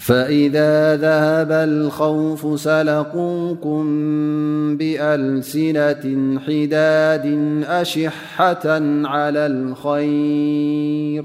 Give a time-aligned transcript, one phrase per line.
[0.00, 3.84] فإذا ذهب الخوف سلقوكم
[4.76, 7.26] بألسنة حداد
[7.68, 8.68] أشحة
[9.04, 11.24] على الخير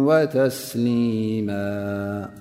[0.07, 2.40] وتسليما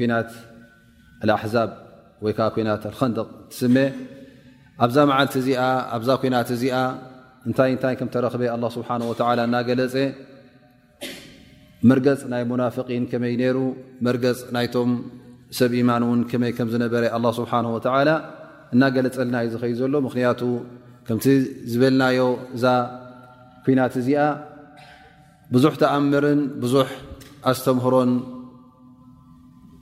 [0.00, 0.08] ት
[1.42, 1.70] ኣዛብ
[2.24, 3.18] ወይከዓ ናት ከንቕ
[3.52, 3.76] ትስመ
[4.84, 5.60] ኣብዛ መዓልቲ እዚኣ
[5.96, 6.74] ኣብዛ ኩናት እዚኣ
[7.48, 9.94] እንታይ ንታይ ከም ተረክበ ኣላ ስብሓ ወዓላ እናገለፀ
[11.88, 13.58] መርገፅ ናይ ሙናፍቂን ከመይ ነይሩ
[14.06, 14.90] መርገፅ ናይቶም
[15.58, 18.10] ሰብ ኢማን እውን ከመይ ከም ዝነበረ ኣላ ስብሓ ወዓላ
[18.74, 20.40] እናገለፀልናዩ ዝኸዩ ዘሎ ምክንያቱ
[21.06, 21.26] ከምቲ
[21.70, 22.20] ዝበልናዮ
[22.56, 22.64] እዛ
[23.64, 24.20] ኩናት እዚኣ
[25.54, 26.88] ብዙሕ ተኣምርን ብዙሕ
[27.50, 28.10] ኣስተምህሮን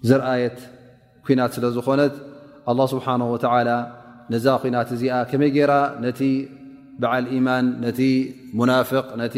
[0.09, 0.59] ዘርአየት
[1.27, 2.15] ኩናት ስለ ዝኾነት
[2.71, 3.71] ኣላ ስብሓን ወተዓላ
[4.33, 5.73] ነዛ ኩናት እዚኣ ከመይ ጌይራ
[6.05, 6.21] ነቲ
[7.03, 7.99] በዓል ኢማን ነቲ
[8.59, 9.37] ሙናፍቅ ነቲ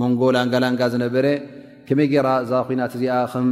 [0.00, 1.26] መንጎ ላንጋላንጋ ዝነበረ
[1.88, 3.46] ከመይ ጌራ እዛ ኩናት እዚኣ ከም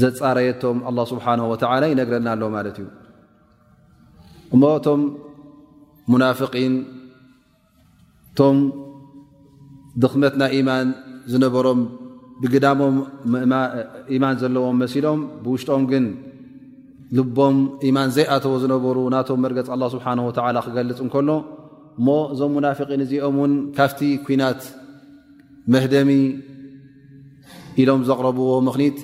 [0.00, 2.88] ዘፃረየቶም ኣላ ስብሓን ወተዓላ ይነግረና ኣሎ ማለት እዩ
[4.54, 5.00] እሞ ቶም
[6.12, 6.74] ሙናፍቒን
[8.32, 8.58] እቶም
[10.02, 10.88] ድኽመትና ኢማን
[11.32, 11.80] ዝነበሮም
[12.42, 12.96] ብግዳሞም
[14.14, 16.04] ኢማን ዘለዎም መሲሎም ብውሽጦም ግን
[17.16, 17.56] ልቦም
[17.88, 21.28] ኢማን ዘይኣተዎ ዝነበሩ ናቶም መርገፅ ኣላ ስብሓን ወተዓላ ክገልፅ እንከሎ
[21.98, 24.60] እሞ እዞም ሙናፊቒን እዚኦም ውን ካብቲ ኩናት
[25.74, 26.10] መህደሚ
[27.82, 28.98] ኢሎም ዘቕረብዎ ምኽኒት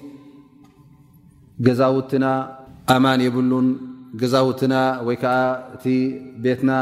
[1.66, 2.26] ገዛውትና
[2.94, 3.66] ኣማን የብሉን
[4.20, 4.74] ገዛውትና
[5.06, 5.36] ወይ ከዓ
[5.74, 5.84] እቲ
[6.44, 6.72] ቤትና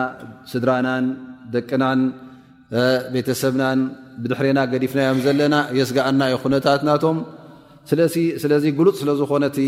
[0.50, 1.06] ስድራናን
[1.54, 2.00] ደቅናን
[3.14, 3.80] ቤተሰብናን
[4.22, 7.16] ብድሕሪና ገዲፍናዮም ዘለና የስጋኣናዮ ኩነታትናቶም
[8.42, 9.58] ስለዚ ጉሉፅ ስለዝኾነእቲ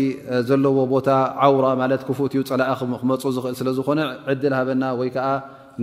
[0.49, 1.09] ዘለዎ ቦታ
[1.45, 2.69] ዓውራ ማለት ክፉትዩ ፀላኣ
[3.01, 3.99] ክመፁ ዝኽእል ስለዝኾነ
[4.33, 5.25] ዕድል ሃበና ወይ ከዓ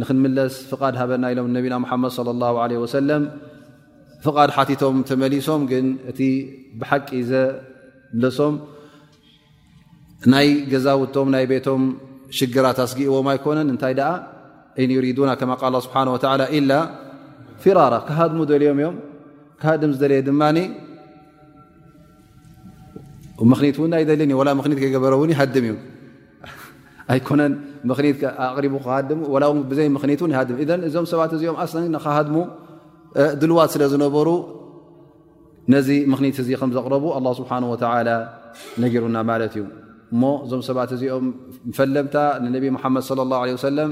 [0.00, 3.22] ንክንምለስ ፍቓድ ሃበና ኢሎም ነቢና ሓመድ ለ ላ ለ ወሰለም
[4.24, 6.20] ፍቓድ ሓቲቶም ተመሊሶም ግን እቲ
[6.80, 8.56] ብሓቂ ዘለሶም
[10.32, 11.84] ናይ ገዛውቶም ናይ ቤቶም
[12.38, 14.10] ሽግራት ኣስጊእዎም ኣይኮነን እንታይ ደኣ
[14.82, 16.72] ኢን ዩሪዱና ከማቃላ ስብሓወላ ኢላ
[17.62, 18.94] ፍራራ ክሃድሙ ደልዮም እዮም
[19.62, 20.42] ክሃድም ዝደለየ ድማ
[23.52, 24.30] ምክኒት እውን ናይደልን
[24.66, 25.74] ክኒት ገበረ ውን ይሃድም እዩ
[27.12, 27.52] ኣይኮነን
[27.98, 28.96] ክኒት ኣሪቡ ሃ
[29.78, 30.20] ዘይ ክኒት
[30.88, 31.74] እዞም ሰባት እዚኦም ኣስ
[32.04, 32.36] ከሃድሙ
[33.42, 34.28] ድልዋት ስለ ዝነበሩ
[35.74, 37.04] ነዚ ምክኒት እዚ ከም ዘቕረቡ
[37.40, 37.64] ስብሓን
[38.82, 39.64] ነጊሩና ማለት እዩ
[40.14, 41.26] እሞ እዞም ሰባት እዚኦም
[41.78, 43.90] ፈለምታ ንነብ ሓመድ ለ ላه ሰለም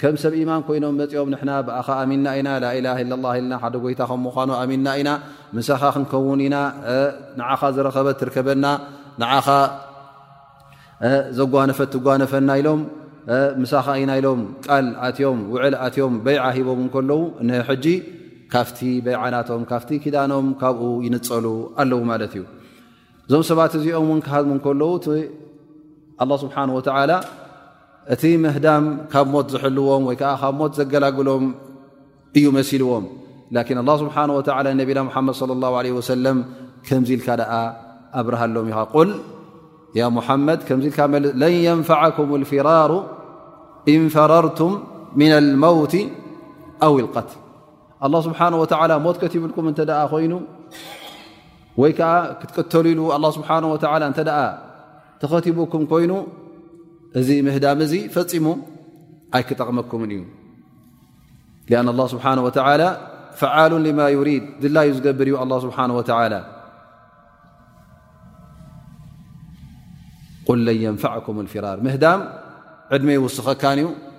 [0.00, 2.88] ከም ሰብ ኢማን ኮይኖም መፅኦም ንሕና ብኣኻ ኣሚና ኢና ላኢላ
[3.22, 5.10] ላ ኢልና ሓደ ጎይታ ከም ምኳኑ ኣሚንና ኢና
[5.58, 6.56] ምሳኻ ክንከውን ኢና
[7.38, 8.66] ንዓኻ ዝረከበት ትርከበና
[9.22, 9.48] ንዓኻ
[11.38, 12.80] ዘጓነፈት ትጓነፈና ኢሎም
[13.62, 17.18] ምሳኻ ኢና ኢሎም ቃል ኣትዮም ውዕል ኣትዮም በይዓ ሂቦም እንከለዉ
[17.50, 17.86] ንሕጂ
[18.54, 21.46] ካፍቲ በይዓናቶም ካፍቲ ኪዳኖም ካብኡ ይንፀሉ
[21.82, 22.44] ኣለዉ ማለት እዩ
[23.26, 24.36] እዞም ሰባት እዚኦም እውን ክሃ
[24.66, 24.92] ከለዉ
[26.22, 27.10] ኣላ ስብሓን ወተዓላ
[28.14, 31.44] እቲ ምህዳም ካብ ሞት ዝሕልዎም ወይ ከዓ ካብ ሞት ዘገላግሎም
[32.38, 33.04] እዩ መሲልዎም
[33.56, 34.24] ላን ه ስብሓه
[34.78, 36.26] ነብና መድ صى ه ه ሰለ
[36.86, 37.52] ከምዚ ኢልካ ደኣ
[38.20, 38.66] ኣብረሃሎም
[39.08, 40.08] ል
[40.46, 42.92] መድ ከዚ ኢል ለን يንፈኩም الፍራሩ
[43.92, 44.72] እን ፈረርቱም
[45.20, 45.92] ن الሞوት
[46.86, 47.38] ኣው القትል
[48.12, 48.46] له ስብሓه
[49.06, 49.80] ሞት ከትብልኩም እተ
[50.12, 50.32] ኮይኑ
[51.80, 52.10] ወይ ከዓ
[52.40, 53.02] ክትቀተሉ ሉ
[53.36, 53.42] ስه
[54.10, 54.28] እ
[55.22, 56.12] ተኸቲብኩም ኮይኑ
[57.18, 58.46] እዚ ምህዳም እዚ ፈፂሙ
[59.36, 60.20] ኣይክጠቕመኩም እዩ
[61.80, 62.34] أن اه ስብሓه
[63.40, 65.82] ፍሉ ማ ዩሪድ ድላዩ ዝገብር እዩ ه ስብሓه
[66.32, 66.34] ል
[70.60, 72.20] ን ንፋኩም ፍራር ምህዳም
[72.94, 73.62] ዕድመይ ውስኸካ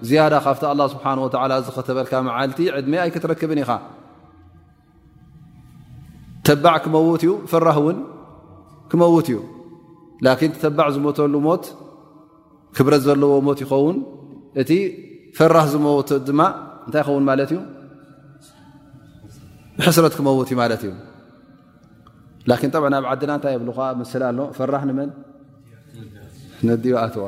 [0.03, 3.71] እዩ ያ ካብቲ ه ስه ዝኸተበልካ መዓልቲ ዕድመይ ኣይ ክትረክብን ኢኻ
[6.47, 7.97] ተባዕ ክመውት እዩ ፍራህ ውን
[8.91, 9.37] ክመውት እዩ
[10.49, 11.63] ን ተባዕ ዝመተሉ ሞት
[12.77, 13.97] ክብረት ዘለዎ ሞት ይኸውን
[14.61, 14.71] እቲ
[15.37, 16.41] ፈራህ ዝመውቱ ድማ
[16.85, 17.59] እንታይ ይኸውን ማለት እዩ
[19.85, 20.91] ሕስረት ክመወት ማለት እዩ
[22.49, 23.69] ላን ኣብ ዓድና እንታይ የብል
[24.01, 25.09] ምስሊ ኣሎ ፈራህ ንመን
[26.69, 27.25] ነድዮኣትዋ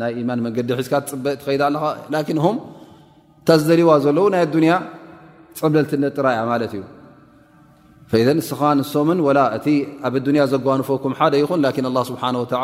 [0.00, 2.18] ናይ ማን መንገዲ ሒዝካ ትፅበእ ትኸይ ለ
[3.42, 4.72] እታ ዝደልዋ ዘለዉ ናይ ኣዱንያ
[5.58, 6.82] ፅብለልትነጥራያ ማለት እዩ
[8.48, 9.66] ስኻ ንስምን ላ እቲ
[10.06, 11.60] ኣብ ዱንያ ዘጓንፈኩም ሓደ ይኹን
[11.96, 12.62] ላ ስብሓ ንዓኻ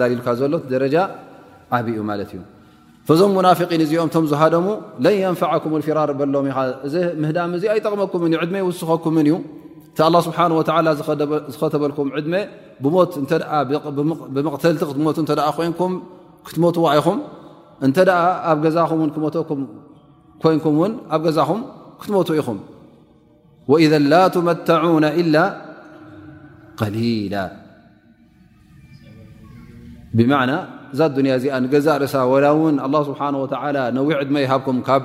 [0.00, 0.96] ዳሊልካ ዘሎ ደረጃ
[1.78, 2.42] ዓብ እዩ ማለት እዩ
[3.18, 4.66] ዞም ሙናፊقን እዚኦም ቶም ዝሃደሙ
[5.04, 6.52] ለን ንፈዓኩም ፍራር በሎም ኢ
[7.22, 9.36] ምህዳም ዚ ኣይጠቕመኩም ዕድመ ይስኸኩምን እዩ
[9.90, 10.40] እቲ ስብሓ
[11.52, 12.84] ዝኸተበልኩም ድ
[14.34, 14.82] ብትብተልቲ
[15.18, 15.28] ክት
[16.54, 17.08] ክትትዎ ይኹ
[17.86, 17.98] እተ
[18.50, 19.60] ኣብ ገዛኹም ክኩም
[20.42, 21.60] ኮይንም ን ኣብ ገዛኹም
[22.00, 22.58] ክትሞት ኢኹም
[23.76, 25.36] إذ ላ ትመተعና إላ
[26.80, 27.34] قሊላ
[30.16, 30.52] ብማዕና
[30.94, 32.76] እዛ ንያ እዚኣ ንገዛእ ርእሳ ላ ውን
[33.08, 33.28] ስብሓه
[33.98, 35.02] ነዊሕ ድመይሃብኩም ካብ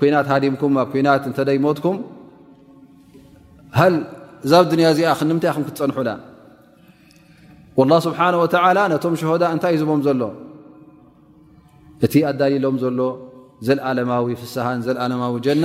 [0.00, 1.96] ኩናት ሃዲምኩም ኣብ ኩናት እተደይሞትኩም
[3.78, 3.82] ሃ
[4.46, 6.10] እዛብ ንያ እዚኣ ክንምታይ ም ክትፀንሑላ
[7.84, 8.28] الላه ስብሓه
[8.92, 10.22] ነቶም ሸሆዳ እንታይ እይዝቦም ዘሎ
[12.04, 12.98] እቲ ኣዳሊሎም ዘሎ
[13.66, 15.64] ዘለኣለማዊ ፍስሃን ዘኣለማዊ ጀና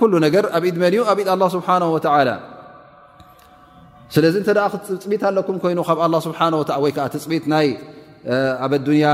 [0.00, 1.98] ኩل ነገር ኣብኢድ መን ኣብኢድ له ስብሓه و
[4.14, 6.06] ስለዚ እተ ክፅቢት ኣለኩም ኮይኑ ካብ ዓ
[7.14, 7.66] ትፅቢት ናይ
[8.66, 8.72] ኣብ
[9.04, 9.08] ያ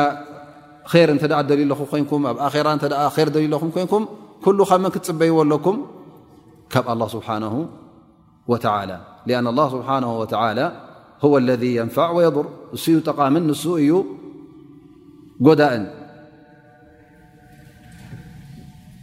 [1.09, 2.55] ር እተ ደልኹ ይ ኣብ ኣራ
[3.47, 4.05] ዩኹ ኮይንም
[4.45, 5.77] ከምን ክትፅበይዎ ኣለኩም
[6.75, 7.55] ካብ لله ስብሓه
[8.51, 10.25] و አن لله ስብሓه و
[11.25, 12.47] هو اለذ يንፋዕ ويضር
[12.77, 13.91] እ ዩ ጠቃምን ንሱ እዩ
[15.47, 15.85] ጎዳእን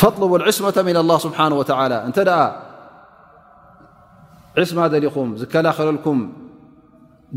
[0.00, 1.38] ፈطልቡ ዒስመة ና ላه ስብሓ
[1.92, 2.42] ላ እተ ኣ
[4.60, 6.18] ዒስማ ደሊኹም ዝከላኸለልኩም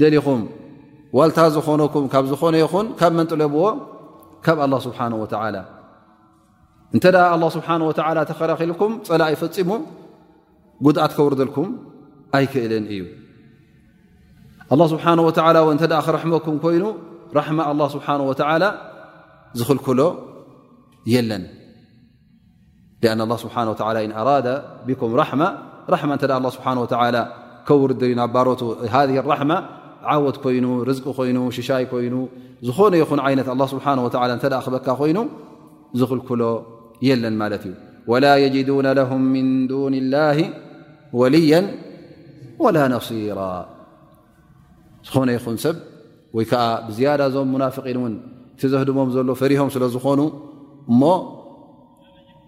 [0.01, 0.42] ደሊኹም
[1.18, 3.63] ዋልታ ዝኾነኩም ካብ ዝኾነ ይኹን ካብ መንጥለብዎ
[4.46, 4.98] ካብ ኣ ስብሓ
[6.96, 7.06] እንተ
[7.56, 7.70] ስብሓ
[8.30, 9.70] ተከላኪለኩም ፀላ ኣይፈፂሙ
[10.86, 11.70] ጉድኣት ከውርደልኩም
[12.39, 13.01] ኣይክእልን እዩ
[14.74, 15.06] ኣ ስብሓ
[15.68, 16.86] ወ እተ ክረሕመኩም ኮይኑ
[17.39, 17.60] ራሕማ
[17.96, 18.63] ስብሓ ወላ
[19.60, 20.00] ዝኽልክሎ
[21.16, 21.44] የለን
[23.03, 24.27] لأن الله ስብሓه أራ
[24.88, 25.12] ብኩም
[26.22, 27.25] ተ ه ስብሓه و
[27.68, 28.88] ከውርድር ናባሮቱ ذ
[29.32, 29.51] ራحة
[30.12, 32.15] ዓወት ኮይኑ ርዝ ኮይኑ ሽሻይ ኮይኑ
[32.68, 35.18] ዝኾነ ይኹን ዓይነት لله ስብه و እ ክበካ ኮይኑ
[36.00, 36.41] ዝክልክሎ
[37.08, 37.74] የለን ማለት እዩ
[38.12, 40.38] وላ يجዱن لهም ምن دن الላه
[41.20, 41.53] وልያ
[42.63, 43.39] وላ نصيራ
[45.08, 45.75] ዝኾነ ይኹን ሰብ
[46.36, 48.13] ወይ ከዓ ብዝያዳ ዞም ሙናፍን እውን
[48.60, 50.32] ቲ ዘህድሞም ዘሎ ፈሪሆም ስለ ዝኾኑእ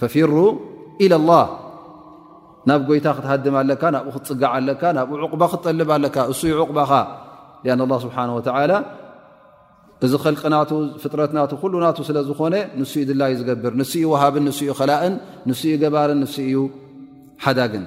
[0.00, 0.32] ፈፊሩ
[1.04, 1.32] ኢላ ላ
[2.68, 6.92] ናብ ጎይታ ክትሃድም ኣለካ ናብኡ ክትፅጋዕ ኣለካ ናብኡ ቁ ክጠልብ ኣለካ እሱዩ ቁባኻ
[7.74, 8.16] አን ስብሓ
[8.72, 8.76] ላ
[10.06, 10.70] እዚ ልቅናቱ
[11.02, 15.14] ፍጥረትና ኩሉ ና ስለዝኾነ ንስኡ ድላዩ ዝገብር ንስዩ ውሃብን ንኡ ከላእን
[15.48, 16.58] ንስኡ ገባርን ንስዩ
[17.44, 17.84] ሓዳግን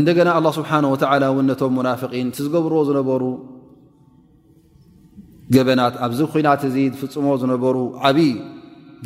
[0.00, 0.70] እንደገና ስብሓ
[1.24, 3.22] ላ ን ነቶም ሙናፍን ዝገብርዎ ዝነበሩ
[5.54, 7.76] ገበናት ኣብዚ ኩናት እዚ ዝፍፅሞ ዝነበሩ
[8.08, 8.20] ዓብዪ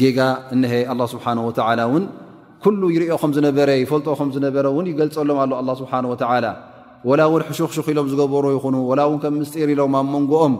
[0.00, 0.18] ጌጋ
[0.54, 2.04] እነሀ ኣላ ስብሓን ወላ እውን
[2.64, 6.40] ኩሉ ይርኦ ኸም ዝነበረ ይፈልጦ ከም ዝነበረ እውን ይገልፀሎም ኣሎ ኣላ ስብሓን ወላ
[7.08, 10.54] ወላ ውን ሕሹኽሹኽ ኢሎም ዝገበሩ ይኹኑ ወላ ውን ከም ምስጢር ኢሎም ኣብ መንጎኦም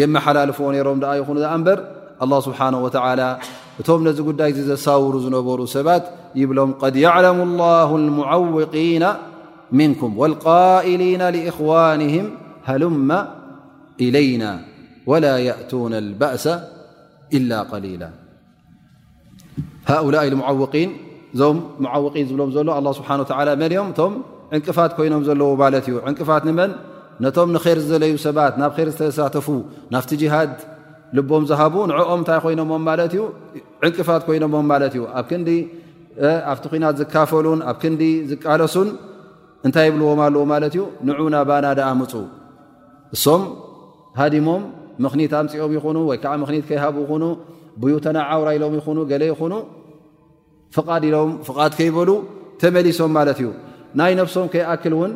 [0.00, 1.78] የመሓላልፎዎ ነይሮም ድኣ ይኹኑ እኣ እምበር
[2.24, 3.22] ኣ ስብሓን ወላ
[3.82, 6.04] እቶም ነዚ ጉዳይ እ ዘሳውሩ ዝነበሩ ሰባት
[6.42, 9.04] ይብሎም ቀድ ያዕለሙ ላሁ ሙዓውቂና
[9.80, 12.28] ምንኩም ወልቃኢሊና እኽዋንህም
[12.70, 13.10] ሃሉማ
[14.06, 14.44] ኢለይና
[15.10, 16.44] ወላ የእቱነ ልባእሰ
[17.38, 17.52] ኢላ
[17.84, 18.04] ሊላ
[19.90, 20.90] ሃኡላ ሙዓውን
[21.34, 24.12] እዞም ሙዓውቂን ዝብሎም ዘሎ ኣ ስብሓን ላ መንኦም እቶም
[24.56, 26.70] ዕንቅፋት ኮይኖም ዘለዎ ማለት እዩ ዕንቅፋት ንመን
[27.24, 29.46] ነቶም ንር ዝዘለዩ ሰባት ናብ ር ዝተሳተፉ
[29.94, 30.52] ናፍቲ ጅሃድ
[31.16, 33.22] ልቦም ዝሃቡ ንዕኦም እንታይ ኮይኖሞም ማለት እዩ
[33.88, 35.50] ዕንቅፋት ኮይኖሞም ማለት እዩ ኣብ ክንዲ
[36.52, 38.88] ኣብቲ ኩናት ዝካፈሉን ኣብ ክንዲ ዝቃለሱን
[39.66, 42.12] እንታይ ይብልዎም ኣለዎ ማለት እዩ ንዑ ናባና ዳኣምፁ
[43.16, 43.42] እሶም
[44.20, 44.62] ሃዲሞም
[45.04, 47.24] ምክኒት ኣምፅኦም ይኹኑ ወይ ከዓ ምክኒት ከይሃቡ ይኑ
[47.82, 49.54] ብዩተና ዓውራ ኢሎም ይኹኑ ገለ ይኹኑ
[50.76, 52.10] ፍድ ኢሎም ፍድ ከይበሉ
[52.60, 53.48] ተመሊሶም ማለት እዩ
[53.98, 55.12] ናይ ነፍሶም ከይኣክል እውን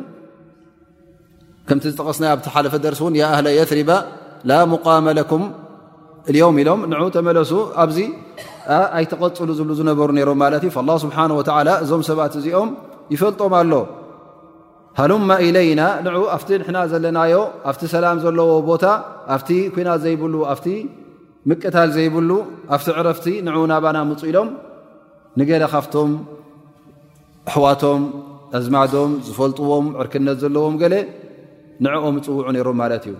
[1.69, 3.91] ከምቲ ዝጠቀስና ኣብቲ ሓለፈ ደርሲ እውን ኣህላ የትሪባ
[4.49, 5.43] ላ ሙቃመለኩም
[6.35, 7.51] ልዮም ኢሎም ን ተመለሱ
[7.83, 7.97] ኣብዚ
[8.99, 10.71] ኣይተቐፅሉ ዝብ ዝነበሩ ነሮም ማለት እዩ
[11.05, 11.43] ስብሓ ወ
[11.83, 12.69] እዞም ሰባት እዚኦም
[13.13, 13.71] ይፈልጦም ኣሎ
[14.99, 17.33] ሃሉማ ኢለይና ንዑ ኣብቲ ንሕና ዘለናዮ
[17.71, 18.83] ኣብቲ ሰላም ዘለዎ ቦታ
[19.35, 20.67] ኣብቲ ኩና ዘይብሉ ኣፍቲ
[21.49, 22.29] ምቀታል ዘይብሉ
[22.75, 24.49] ኣብቲ ዕረፍቲ ንዑ ናባና ምፅ ኢሎም
[25.39, 26.11] ንገለ ካብቶም
[27.49, 28.01] ኣሕዋቶም
[28.59, 30.93] ኣዝማዶም ዝፈልጥዎም ዕርክነት ዘለዎም ገለ
[31.85, 33.15] ንዕኦም እፅውዑ ነይሮም ማለት እዩ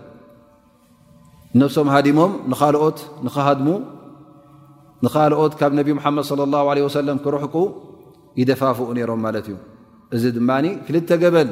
[1.62, 3.68] ነፍሶም ሃዲሞም ንኻልኦት ንኽሃድሙ
[5.06, 7.56] ንኻልኦት ካብ ነቢ ሙሓመድ ለ ላሁ ለ ወሰለም ክረሕቁ
[8.40, 9.56] ይደፋፍኡ ነይሮም ማለት እዩ
[10.16, 11.50] እዚ ድማኒ ክልተ ገበል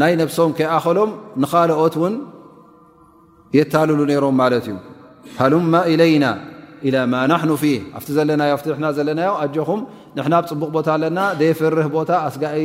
[0.00, 1.10] ናይ ነብሶም ከይኣኸሎም
[1.42, 2.14] ንኻልኦት እውን
[3.56, 4.76] የታልሉ ነይሮም ማለት እዩ
[5.38, 6.24] ሃሉማ ኢለይና
[6.88, 7.64] ኢላ ማ ናሕኑ ፊ
[7.98, 9.80] ኣብቲ ዘለናዮ ኣ ና ዘለናዮ ኣጀኹም
[10.16, 12.64] ንሕና ኣብፅቡቕ ቦታ ኣለና ደየፍርህ ቦታ ኣስጋኢ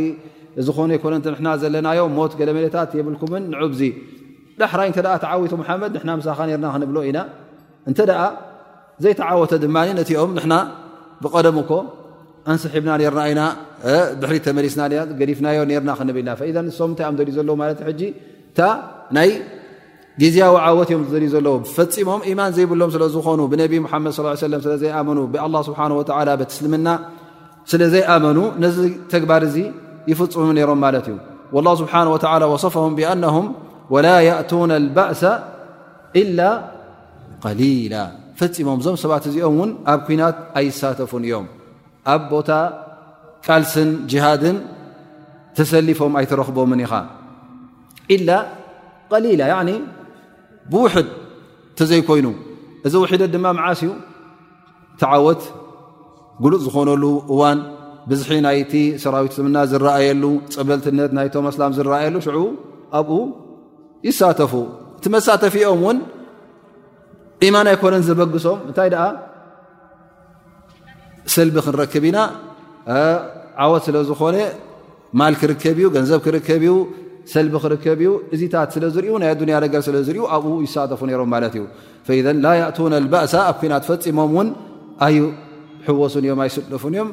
[0.67, 3.81] ዝኾነ ይኮነ ን ንና ዘለናዮ ሞት ገለመለታት የብልኩምን ንዑብዚ
[4.61, 7.19] ዳሕራይ እንተ ኣ ተዓዊቱ መሓመድ ንሕና ምሳኻ ነርና ክንብሎ ኢና
[7.89, 8.21] እንተ ደኣ
[9.03, 10.53] ዘይተዓወተ ድማኒ ነትኦም ንሕና
[11.23, 11.71] ብቀደም ኮ
[12.53, 13.41] ኣንስሒብና ርና ኢና
[14.21, 14.81] ድሕሪ ተመሊስና
[15.19, 16.33] ገዲፍናዮ ርና ክንብልና
[16.79, 18.01] ሶም ንታይ ዘርዩ ዘለዉ ማለት ሕጂ
[18.49, 18.59] እታ
[19.17, 19.29] ናይ
[20.21, 25.35] ግዜያዊ ዓወት እዮም ርዩ ዘለዉ ፈፂሞም ኢማን ዘይብሎም ስለ ዝኾኑ ብነቢ ሓድ ص ስለዘይኣመኑ ብ
[25.69, 25.79] ስብሓ
[26.43, 26.87] ትስልምና
[27.71, 28.77] ስለ ዘይኣመኑ ነዚ
[29.15, 29.57] ተግባር እዚ
[30.11, 31.93] ይፍፁሙ ነይሮም ማለት እዩ ላه ስብሓ
[32.53, 33.25] ወصፋም ብኣነ
[34.07, 34.51] ላ እቱ
[34.99, 35.21] ባእሰ
[36.23, 36.39] ኢላ
[37.45, 37.95] قሊላ
[38.39, 41.45] ፈፂሞም እዞም ሰባት እዚኦም እውን ኣብ ኩናት ኣይሳተፉን እዮም
[42.13, 42.49] ኣብ ቦታ
[43.47, 44.57] ቃልስን ጅሃድን
[45.57, 46.93] ተሰሊፎም ኣይትረኽቦምን ኢኻ
[48.15, 48.29] ኢላ
[49.11, 49.55] ቀሊላ ያ
[50.73, 51.07] ብውሕድ
[51.73, 52.27] እተዘይኮይኑ
[52.87, 53.89] እዚ ውሒደት ድማ መዓስ ዩ
[55.01, 55.41] ተዓወት
[56.43, 57.59] ጉሉፅ ዝኾነሉ እዋን
[58.09, 60.23] ብዝሒ ናይቲ ሰራዊት ስልምና ዝረኣየሉ
[60.55, 62.43] ፅበልትነት ናይቶም ኣስላም ዝረኣየሉ ሽዑቡ
[62.99, 63.17] ኣብኡ
[64.07, 64.53] ይሳተፉ
[64.97, 65.97] እቲ መሳተፊኦም እውን
[67.47, 69.07] ኢማን ኣይኮነን ዝበግሶም እንታይ ኣ
[71.35, 72.17] ሰል ክንረክብና
[73.63, 74.35] ዓወት ስለ ዝኾነ
[75.19, 76.63] ማ ክርከብ ንዘብ ክርከብ
[77.33, 77.85] ሰል ክርከ
[78.35, 78.83] እዚታት ስለ
[79.23, 79.97] ናይ ያ ር ለ
[80.35, 81.63] ኣብ ይሳተፉ ሮም ዩ
[82.07, 84.49] فذ ل يእن البእ ኣ ና ፈፂሞም ን
[85.15, 85.21] ዩ
[86.01, 87.09] ወሱ ም ኣይስልፍ እዮም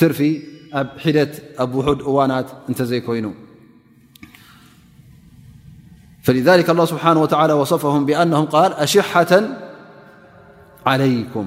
[0.00, 0.18] ትርፊ
[0.80, 1.34] ኣብ ደት
[1.64, 3.26] ኣ ውድ እዋናት እ ዘይኮይኑ
[6.28, 6.84] فلذلك اله
[7.16, 7.94] نه وى وصفه
[8.32, 8.40] نه
[8.92, 9.32] ሽحة
[10.90, 11.46] علይكم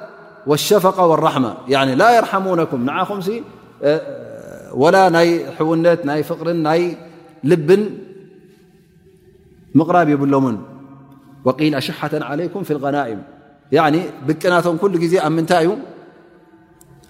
[0.47, 3.07] والشفة والرحمة لا يرحمونكم نعم
[4.73, 6.47] ولا ني حونت فقر
[7.43, 7.99] لب
[9.75, 10.63] مقرب يبلم
[11.45, 13.23] ويل أشحة عليكم في الغنائم
[13.71, 15.53] يعن بقنم كل منت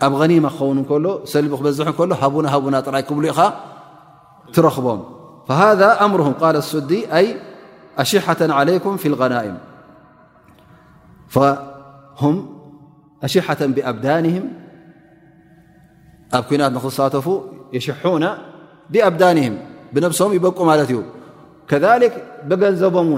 [0.03, 3.41] ب غنم ون كل سلب زح ل هبن بن ي ل
[4.53, 4.99] ترخبم
[5.47, 7.23] فهذا أمرهم ال السد أ
[8.03, 9.49] أشحة عليكم في الغنئ
[13.25, 14.35] أሽሓة ብኣብዳንه
[16.37, 17.27] ኣብ ኩናት ንክሳተፉ
[17.75, 18.25] የሽና
[18.93, 19.45] ብኣብዳንه
[19.93, 20.99] ብነፍሶም ይበቁ ማለት እዩ
[21.69, 21.83] ከذ
[22.51, 23.11] ገንዘቦም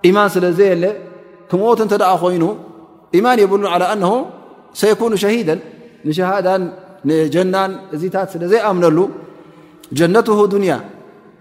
[0.09, 0.85] ኢማን ስለ ዘየለ
[1.51, 2.45] ክሞት እንተ ኮይኑ
[3.25, 4.05] ማን የብሉን
[4.81, 5.51] ሰኑ ሸሂደ
[6.09, 6.63] ንሸሃዳን
[7.09, 8.99] ንጀናን እዚታት ስለ ዘይኣምነሉ
[9.99, 10.75] ጀነት ድንያ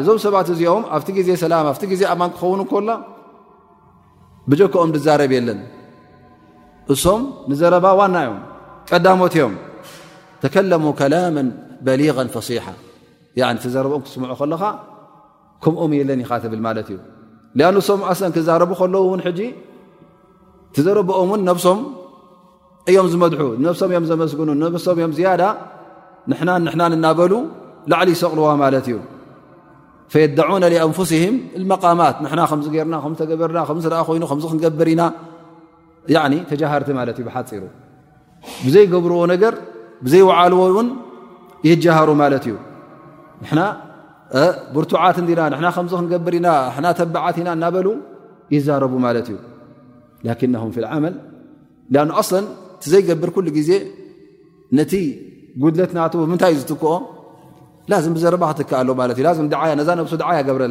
[0.00, 2.88] እዞም ሰባት እዚኦም ኣብቲ ግዜ ሰላም ኣብቲ ግዜ ኣማን ክኸውን ኮሎ
[4.50, 5.60] ብጀክኦም ዝዛረብ የለን
[6.92, 8.36] እሶም ንዘረባ ዋና ዮም
[8.90, 9.54] ቀዳሞት እዮም
[10.42, 11.36] ተከለሙ ከላም
[11.86, 12.64] በሊغ ፈሲሓ
[13.62, 14.62] ትዘረብኦም ክስምዑ ከለኻ
[15.62, 16.98] ከምኦም የለን ኢኻ ትብል ማለት እዩ
[17.68, 19.40] ኣን እሶም ኣሰን ክዛረቡ ከለዉ እውን ሕጂ
[20.74, 21.80] ቲዘረብኦም እውን ነብሶም
[22.90, 25.42] እዮም ዝመድሑ ነብሶም እዮም ዘመስግኑ ነብሶም እዮም ዝያዳ
[26.30, 27.32] ንሕናን ንሕና እናበሉ
[27.90, 28.96] ላዕሊ ይሰቕልዋ ማለት እዩ
[30.14, 32.26] فيደعن لأንፍስهም لመቃማት ና
[32.68, 35.02] ከገርና ከተገበርና ከዝኣ ኮይኑ ከ ክንገብር ኢና
[36.50, 37.62] ተጀሃርቲ ማለት እዩ ሓፂሩ
[38.64, 39.54] ብዘይገብርዎ ነገር
[40.04, 40.88] ብዘይዓልዎ ውን
[41.68, 42.54] ይጀሃሩ ማለት እዩ
[43.58, 43.64] ና
[44.74, 47.86] ብርቱዓትና ከዚ ክንገብር ኢና ተባዓት ኢና እናበሉ
[48.56, 49.38] ይዛረቡ ማለት እዩ
[50.26, 51.14] ላكهም ف لዓመል
[52.34, 52.44] ለ
[52.92, 53.70] ዘይገብር ሉ ግዜ
[54.78, 54.92] ነቲ
[55.62, 55.98] ጉድለትና
[56.32, 56.92] ምታይ እዩ ዝጥክኦ
[57.92, 58.82] ዘክ ኣ
[60.32, 60.64] ዓያ ብረ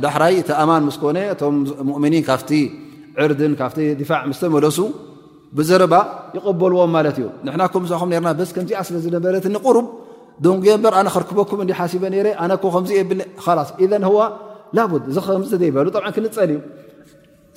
[0.05, 0.11] ዳይ
[0.49, 0.51] ቲ
[0.83, 1.05] ን ኮ
[2.03, 2.39] ؤኒ ካ
[3.29, 3.69] ርን ድع
[4.43, 4.79] ተመለሱ
[5.59, 5.95] ብዘረባ
[6.37, 7.85] ይቀበልዎም ማለት እዩ ንሕና ኹም
[8.27, 9.87] ና ስ ከምዚኣ ስለዝነበረትኒቁሩብ
[10.45, 10.51] ደ
[10.85, 13.11] በር ኣነ ክርክበኩም እ ሓሲበ ረ ኣነከምዚየብ
[13.71, 14.21] ስ ኢ ዋ
[14.79, 15.87] ላ እዚከም ተዘይበሉ
[16.17, 16.59] ክንፀል እዩ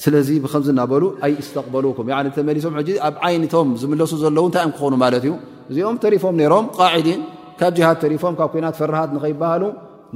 [0.06, 2.76] ስለዚ ብከምዝእናበሉ ኣይስተቅበሉኩም ተመሊሶም
[3.10, 5.34] ኣብ ዓይነቶም ዝምለሱ ዘለዉ እንታይ እዮም ክኾኑ ማለት እዩ
[5.72, 7.22] እዚኦም ተሪፎም ሮም ቃዲን
[7.60, 9.64] ካብ ሃድ ቴሪፎም ካብ ኮናት ፍርሃት ንከይበሃሉ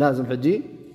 [0.02, 0.14] ላም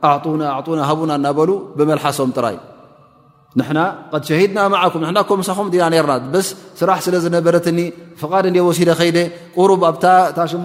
[0.00, 2.56] ና ሃቡና እናበሉ ብመልሓሶም ጥራይ
[3.58, 3.60] ን
[4.14, 5.02] ድ ሸሂድና ዓኩም
[5.42, 7.78] ምሳኹም ዲና ና ስ ስራሕ ስለ ዝነበረትኒ
[8.20, 9.18] ፍድ ወሲደ ከይደ
[9.56, 9.70] ቁሩ
[10.44, 10.64] ኣሙ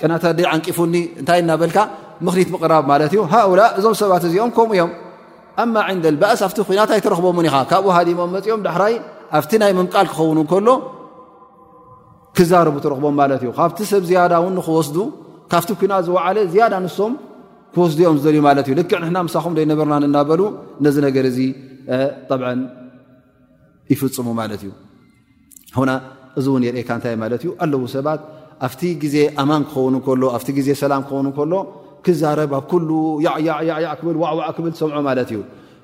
[0.00, 0.12] ቀና
[0.52, 1.78] ዓንፉኒ እንታይ እናበልካ
[2.26, 4.90] ምኽኒት ምቕራብ ማት እዩ ሃላ እዞም ሰባት እዚኦም ከምኡ እዮም
[5.62, 8.94] ኣማ ን ባእስ ኣብቲ ኩናታይ ትረክቦምን ኢ ካብኡ ሃሞም መፅኦም ዳሕራይ
[9.38, 10.68] ኣብቲ ናይ ምምቃል ክኸውን ከሎ
[12.36, 14.90] ክዛርቡ ትረክቦም ማት እዩ ካብቲ ሰብ ዝያዳውን ክወስ
[15.52, 17.12] ካብቲ ኩና ዝዓለ ዝያዳ ንሶም
[17.76, 20.40] ክስድኦም ዝደልዩ ማለት እዩ ልክዕ ንሕና ምሳኹም ዶይነበርና ንናበሉ
[20.84, 21.38] ነዚ ነገር እዚ
[22.30, 22.42] ብ
[23.92, 24.70] ይፍፅሙ ማለት እዩ
[25.76, 25.90] ኾና
[26.38, 28.20] እዚ እውን የርእካ እንታይ ማለት እዩ ኣለዉ ሰባት
[28.66, 31.54] ኣብቲ ግዜ ኣማን ክኸውን ከሎ ኣብቲ ግዜ ሰላም ክኸውን ከሎ
[32.06, 32.90] ክዛረብ ኣብ ኩሉ
[33.24, 33.28] ዕ
[34.00, 35.40] ክብልዋዕዋዓ ክብል ሰምዖ ማለት እዩ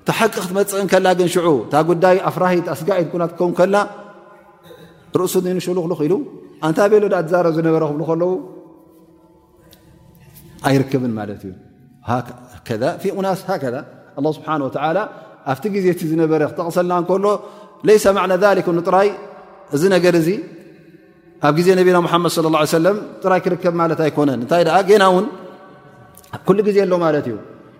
[0.08, 3.76] ቲ ሓቂ ክትመፅእን ከላ ግን ሽዑ እታ ጉዳይ ኣፍራሂት ኣስጋኢት ና ከውን ከላ
[5.22, 6.14] ርእሱ ንሽሉክሉክኢሉ
[6.68, 8.30] ኣንታ ቤሎ ዳ ትዛረብ ዝነበረ ክብሉ ከለዉ
[10.68, 11.52] ኣይርክብን ማለት እዩ
[12.10, 13.66] ስ ከ
[14.36, 15.08] ስብሓ
[15.50, 17.26] ኣብቲ ግዜ ቲ ዝነበረ ክተቕሰልና ከሎ
[17.88, 18.18] ለሰ ና
[18.88, 19.08] ጥራይ
[19.76, 20.28] እዚ ነገር እዚ
[21.48, 22.34] ኣብ ግዜ ነብና መድ
[22.72, 22.88] ه ለ
[23.24, 25.26] ጥራይ ክርከብ ማለት ኣይኮነን እንታይ ገና ውን
[26.48, 27.36] ኩሉ ግዜ ኣለ ማለት እዩ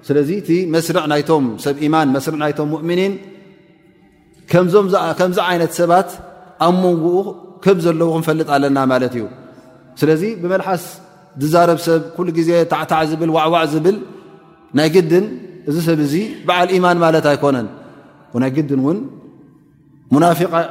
[0.09, 2.09] ስለዚ እቲ መስ ብ ማን
[2.45, 3.15] ናቶም ሙእምኒን
[5.21, 6.09] ከምዚ ዓይነት ሰባት
[6.67, 7.05] ኣብ መንኡ
[7.65, 9.27] ከም ዘለዉ ክንፈልጥ ኣለና ማለት እዩ
[10.03, 10.85] ስለዚ ብመልሓስ
[11.55, 13.99] ዛረብ ሰብ ኩ ግዜ ታዕታዕ ዝብል ዋዕዋዕ ዝብል
[14.77, 15.25] ናይ ግድን
[15.69, 16.01] እዚ ሰብ
[16.49, 17.67] በዓል إيማን ማት ኣይኮነን
[18.43, 18.67] ናይ ግን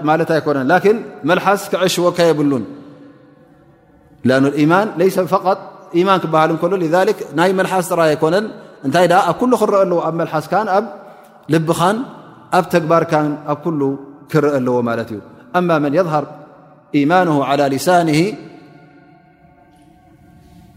[0.09, 0.67] ማት ኣኮነን
[1.29, 2.63] መلሓስ ክዕሽወካየብሉን
[4.71, 4.73] ማ
[6.07, 6.19] ማን
[6.61, 8.45] ክሃል እሎ ናይ መስ ጥራ ኮነን
[8.87, 10.85] እታይ ኣብ ክርአ ኣለዎ ኣብ መስ ኣብ
[11.53, 11.79] ልብኻ
[12.57, 13.13] ኣብ ተግባርካ
[13.53, 13.57] ኣብ
[14.33, 15.19] ክርአ ኣለዎ ማ እዩ
[15.69, 16.25] ن يظር
[17.01, 17.13] يማ
[17.51, 17.89] على ሳ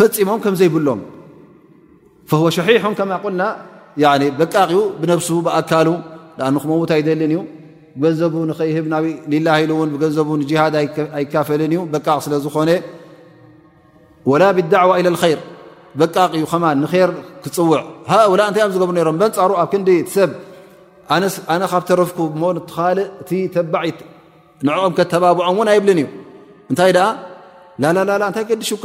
[0.00, 1.00] ፈፂሞም ከምዘይብሎም
[2.58, 3.42] ሸሒሑ ከማ ቁልና
[4.40, 5.88] በቃቕ ዩ ብነፍሱ ብኣካሉ
[6.40, 7.40] ንኣን ክመውት ኣይደልን እዩ
[8.00, 10.74] ብገንዘቡ ንኸይህብ ናብ ሊላ ኢሉ እውን ብገንዘቡ ጅሃድ
[11.18, 12.70] ኣይካፈልን እዩ በቃቕ ስለ ዝኾነ
[14.30, 15.40] ወላ ብዳዕዋ ኢላ ይር
[16.02, 17.12] በቃቕ እዩ ከ ንር
[17.44, 17.80] ክፅውዕ
[18.40, 20.30] ላ እንታይ እኦም ዝገብሩ ሮም በንፃሩ ኣብ ክንዲ ሰብ
[21.54, 23.98] ኣነ ካብ ተረፍኩ ሞትካልእ እቲ ተባዒት
[24.66, 26.08] ንኦም ከተባብዖም እውን ኣይብልን እዩ
[26.70, 27.04] እንታይ ደኣ
[27.82, 28.84] ላላ እንታይ ገዲሽካ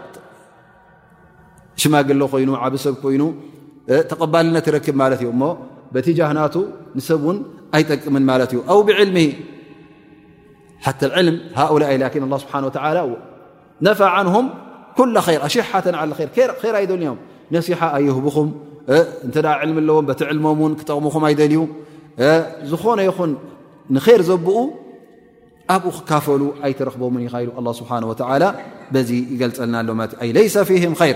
[1.81, 3.23] ሽማግሎ ኮይኑ ዓብሰብ ኮይኑ
[4.09, 4.95] ተባልነ ይረክብ
[5.41, 5.49] ማ
[5.99, 6.55] እ ቲ ጃህናቱ
[7.09, 7.37] ሰብን
[7.77, 9.11] ኣይጠቅምን ማት እዩ ብል
[13.11, 13.11] ؤ
[13.85, 13.99] ነፋ
[14.33, 14.35] ه
[14.97, 15.05] ኩ
[15.53, 15.87] ሽተ
[16.79, 17.17] ኣይልዮም
[17.55, 18.49] ነሲሓ ኣይህብኹም
[18.99, 18.99] እ
[19.75, 21.53] ሚ ኣለዎ ቲ ልሞም ን ክጠቕምኹም ኣይልዩ
[22.71, 23.31] ዝኾነ ይኹን
[23.95, 24.57] ንር ዘብኡ
[25.75, 27.21] ኣብኡ ክካፈሉ ኣይረክቦምን
[28.01, 28.33] ሉ ه
[28.95, 30.71] በዚ ይገልፀልና ሎእ ፊ
[31.11, 31.15] ር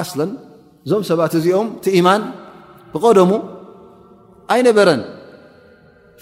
[0.00, 0.02] ኣ
[0.84, 2.22] እዞም ሰባት እዚኦም ቲ ኢማን
[2.92, 3.30] ብቐደሙ
[4.54, 5.02] ኣይ ነበረን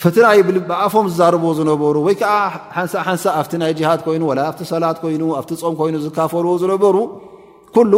[0.02, 2.32] ፍቲ ናይ ብዓፎም ዝዛርብዎ ዝነበሩ ወይ ከዓ
[2.76, 4.24] ሓንሳሓንሳ ኣብቲ ናይ ሃድ ኮይኑ
[4.58, 6.96] ቲ ሰላት ኮይኑ ኣብቲ ፆም ይኑ ዝካፈልዎ ዝነበሩ
[7.76, 7.92] ኩሉ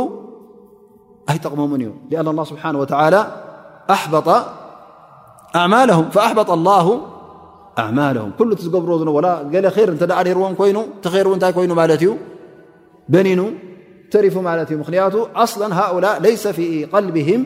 [1.31, 1.91] ኣይጠቕሞምን እዩ
[2.31, 2.85] اله ስብሓه و
[6.27, 6.87] ኣበط له
[7.85, 8.19] ኣማه
[8.67, 8.95] ዝገብርዎ
[9.55, 12.11] ገለ ይር እተ ደእ ኒርዎም ኮይኑ ተር እንታይ ኮይኑ ማለት እዩ
[13.13, 13.41] በኒኑ
[14.17, 17.45] راللصلا هؤلاء ليس في قلبهم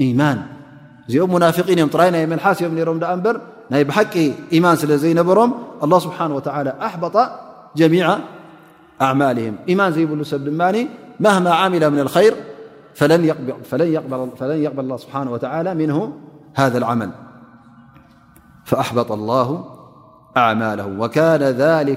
[0.00, 4.04] إيمانيمنافقين رمل نبر بح
[4.52, 5.50] إيمان سلزينبرم
[5.82, 7.16] الله سبحانه وتعالى أحبط
[7.76, 8.18] جميع
[9.02, 10.88] أعمالهم إيمان زيبلان
[11.20, 12.34] مهما عمل من الخير
[12.94, 13.24] فلن
[14.52, 16.12] يقبل الله سبحانه وتعالى منه
[16.54, 17.10] هذا العمل
[18.64, 19.64] فأحب الله
[20.36, 21.96] أعمالهم وكان ذل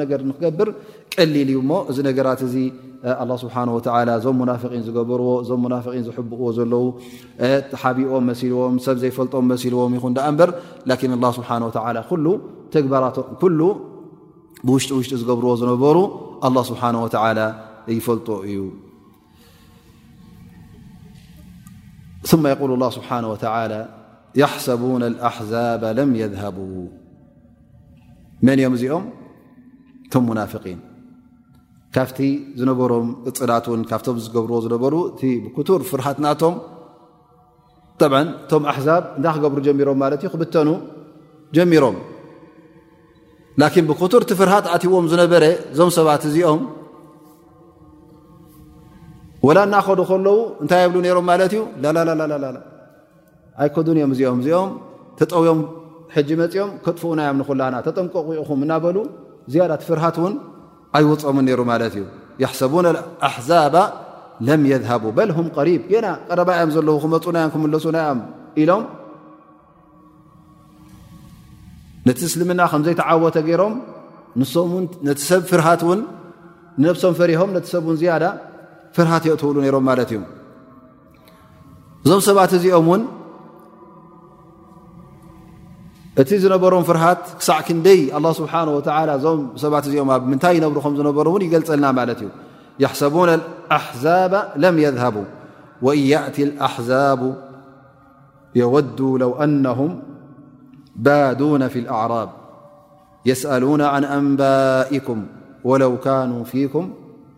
[0.00, 0.68] ነገ ክገብር
[1.14, 2.48] ቀሊል እዩ እዚ ነራት እ
[4.24, 4.50] ዞም ን
[4.86, 5.50] ዝገርዎ ዞ
[5.86, 5.98] ዝዎ
[6.58, 6.84] ዘለው
[7.82, 9.44] ሓቢቦም ልዎም ሰብ ዘፈልጦም
[9.74, 10.50] ልዎም ይኹ ኣ በር
[12.74, 13.12] ተግራም
[14.82, 15.96] ሽጢ ሽጢ ዝገብርዎ ዝነበሩ
[16.68, 16.96] ፈል
[17.92, 17.98] እዩ
[24.64, 24.82] ሰቡ
[26.10, 26.12] ም
[28.46, 29.04] መን እኦም እዚኦም
[30.06, 30.78] እቶም ሙናፍቂን
[31.94, 32.18] ካብቲ
[32.58, 36.54] ዝነበሮም እፅላት እውን ካብቶም ዝገብርዎ ዝነበሩ እቲ ብኩቱር ፍርሃት ናቶም
[38.00, 40.68] ጠብዓ እቶም ኣሕዛብ እንታይ ክገብሩ ጀሚሮም ማለት እዩ ክብተኑ
[41.56, 41.96] ጀሚሮም
[43.62, 45.44] ላኪን ብኩቱር እቲ ፍርሃት ኣትቦም ዝነበረ
[45.80, 46.62] ዞም ሰባት እዚኦም
[49.48, 52.56] ወላ እናኸዱ ከለዉ እንታይ የብሉ ነይሮም ማለት እዩ ላ
[53.62, 54.70] ኣይኮዱን እኦም እዚኦም እዚኦም
[55.18, 55.60] ተጠውዮም
[56.14, 58.96] ሕጂ መፂኦም ከጥፍኡናዮም ንኩላና ተጠንቀቑኡኹም እናበሉ
[59.52, 60.34] ዝያዳት ፍርሃት እውን
[60.98, 62.04] ኣይውፀሙን ነይሩ ማለት እዩ
[62.42, 62.86] የሓሰቡን
[63.28, 63.76] ኣሕዛባ
[64.46, 68.20] ለም የذሃቡ በል ሁም ቀሪብ የና ቀረባኦም ዘለዉ ክመፁኡናዮም ክምለሱናዮም
[68.62, 68.82] ኢሎም
[72.08, 73.74] ነቲ እስልምና ከም ዘይተዓወተ ገይሮም
[75.08, 76.00] ነቲ ሰብ ፍሃት ን
[76.80, 78.24] ንነብሶም ፈሪሆም ነቲ ሰብን ዝያዳ
[78.96, 80.20] ፍርሃት የ ትውሉ ነይሮም ማለት እዩ
[82.04, 83.02] እዞም ሰባት እዚኦም ውን
[86.20, 89.26] እቲ ዝነበሮ فرሃት ክሳዕ ክنደي الله سبحنه وتعلى ዞ
[89.62, 91.86] ሰባት እዚኦ ምنታይ نبر ዝነበሮ ን يገلፀلና
[92.22, 92.28] ዩ
[92.84, 94.32] يحسبون الأحزاب
[94.64, 95.28] لم يذهبوا
[95.84, 97.20] وإن يأت الأحزاب
[98.60, 99.90] يودوا لو أنهم
[101.06, 102.30] بادون في الأعراب
[103.30, 105.18] يسألون عن أنبائكم
[105.68, 106.84] ولو كانوا فيكم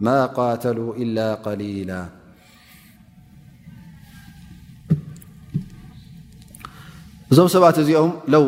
[0.06, 2.00] ما قاتلوا إلا قليلا
[7.32, 8.42] እዞም ሰባት እዚኦም ለው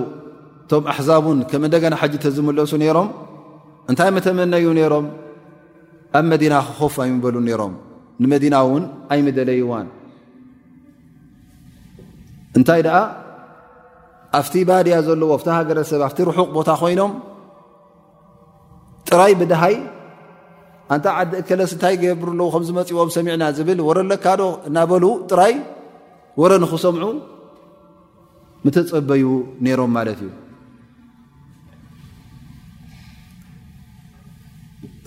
[0.65, 3.09] እቶም ኣሕዛቡን ከም እንደገና ሓጅ ተዝምለሱ ነይሮም
[3.91, 5.07] እንታይ መተመነዩ ነይሮም
[6.19, 7.75] ኣብ መዲና ክኾፍ ኣይምበሉ ነይሮም
[8.23, 9.87] ንመዲና እውን ኣይምደለይዋን
[12.59, 12.97] እንታይ ደኣ
[14.41, 17.13] ኣብቲ ባድያ ዘለዎ ኣብቲ ሃገረሰብ ኣፍቲ ርሑቕ ቦታ ኮይኖም
[19.09, 19.77] ጥራይ ብድሃይ
[20.95, 25.55] ኣንታይ ዓዲ እከለስ እንታይ ገብርኣለዉ ከም ዝመፂዎም ሰሚዕና ዝብል ወረ ለካዶ እናበሉ ጥራይ
[26.43, 27.05] ወረ ንክሰምዑ
[28.91, 29.25] ፀበዩ
[29.79, 29.97] ሮም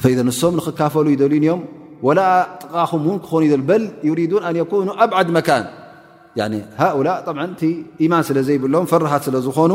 [0.07, 1.61] እዩ ንሶም ክካፈሉ ይልዩዮም
[2.05, 3.73] ጥቃኹም ክኑ በ
[4.87, 9.73] ኑ ኣዓድ መን ሃؤላ ማን ስለ ዘይብሎም ፈርሃት ስለ ዝኾኑ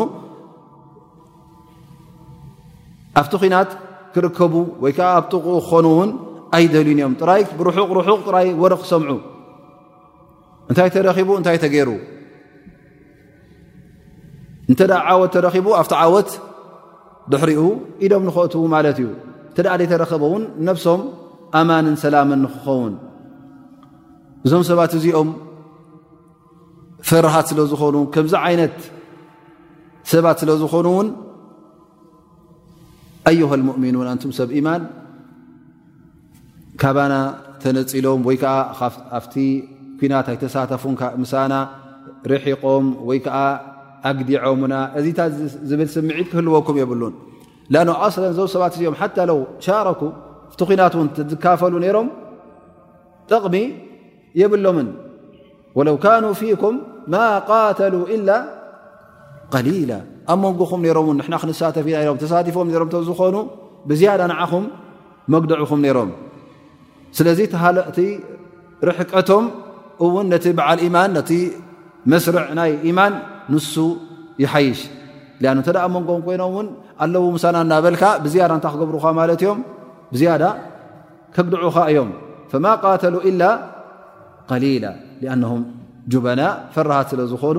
[3.20, 3.70] ኣብቲ ናት
[4.14, 4.54] ክርከቡ
[4.84, 6.10] ወይዓ ኣብ ጥቁኡ ክኾኑን
[6.56, 7.60] ኣይልዩ እዮም ይ ብ
[8.46, 9.12] ይ ወር ክሰምዑ
[10.70, 11.88] እንታይ ተረኪቡ እታይ ተገይሩ
[14.72, 16.28] እንተዳ ዓወት ተረኪቡ ኣብቲ ዓወት
[17.32, 17.62] ድሕሪኡ
[18.04, 19.08] ኢዶም ንክእትዉ ማለት እዩ
[19.48, 21.00] እንተዳ ደይ ተረኸበ ውን ነፍሶም
[21.60, 22.94] ኣማንን ሰላምን ንክኸውን
[24.46, 25.30] እዞም ሰባት እዚኦም
[27.08, 28.76] ፈርሃት ስለ ዝኾኑ ከምዚ ዓይነት
[30.12, 31.08] ሰባት ስለ ዝኾኑ እውን
[33.30, 34.82] ኣይሃ ልሙእሚኑን እንቱም ሰብ ኢማን
[36.82, 37.14] ካባና
[37.64, 38.56] ተነፂሎም ወይ ከዓ
[39.20, 39.34] ኣፍቲ
[40.00, 41.52] ኩናት ኣይተሳተፉን ምሳና
[42.32, 43.40] ርሒቆም ወይ ከዓ
[44.10, 44.30] ኣግዲ
[44.98, 47.14] እዚ ታዝብል ስምዒት ክህልወኩም የብሉን
[48.06, 50.02] ኣصላ ዞው ሰባት እዚኦም ሓ ው ሻረኩ
[50.60, 52.08] ቲ ናት ን ዝካፈሉ ነሮም
[53.30, 53.56] ጠቕሚ
[54.40, 54.88] የብሎምን
[55.88, 56.74] ለው ካن ፊኩም
[57.14, 57.16] ማ
[57.50, 58.28] قተل إل
[59.54, 59.92] قሊላ
[60.32, 61.88] ኣብ መንጎኹም ሮም ና ክሳተፊ
[62.22, 63.36] ተሳቲፎም ም ዝኾኑ
[63.88, 64.64] ብዝያዳ ንዓኹም
[65.34, 66.10] መግደعኹም ነሮም
[67.16, 67.98] ስለዚ ሃልقቲ
[68.88, 69.44] ርሕቀቶም
[70.04, 71.34] እውን ነቲ በዓል ማን ቲ
[72.12, 73.12] መስርዕ ናይ ማን
[73.52, 73.74] ንሱ
[74.42, 74.80] ይሓይሽ
[75.52, 76.66] እንተደ መንጎም ኮይኖም እውን
[77.04, 79.58] ኣለዉ ሙሳና እናበልካ ብዝያዳ እንታይ ክገብሩካ ማለ እዮም
[80.12, 80.42] ብዝያዳ
[81.34, 82.10] ከግድዑኻ እዮም
[82.50, 83.42] ፈማ ቃተሉ ኢላ
[84.64, 84.84] ሊላ
[85.34, 85.62] ኣነም
[86.12, 86.40] ጁበና
[86.74, 87.58] ፈራሃት ስለ ዝኾኑ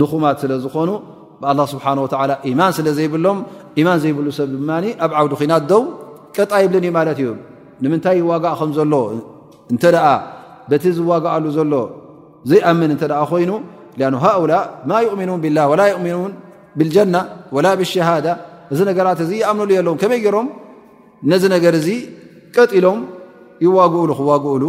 [0.00, 0.90] ድኹማት ስለ ዝኾኑ
[1.40, 1.84] ብኣላ ስብሓ
[2.30, 3.38] ላ ማን ስለ ዘይብሎም
[3.88, 4.70] ማን ዘይብሉ ሰብ ድማ
[5.06, 5.82] ኣብ ዓውዲ ኺናት ደው
[6.36, 7.30] ቀጣ ይብልን ማለት እዩ
[7.84, 8.92] ንምንታይ ይዋጋእ ከም ዘሎ
[9.72, 9.98] እንተ ደ
[10.70, 11.72] በቲ ዝዋግኣሉ ዘሎ
[12.50, 12.72] ዘይ እ
[14.00, 14.06] ይ
[14.42, 14.52] ሃላ
[14.90, 16.32] ማ ؤምኑን ብላ ላ ؤን
[16.78, 17.16] ብጀና
[17.56, 18.26] ወላ ብሸሃደ
[18.72, 20.46] እዚ ነገራት እዚ ይኣምሉ የኣለዎ ከመይ ገይሮም
[21.30, 21.88] ነዚ ነገር እዚ
[22.56, 22.98] ቀጢሎም
[23.66, 24.62] ይዋግኡሉ ክዋግኡሉ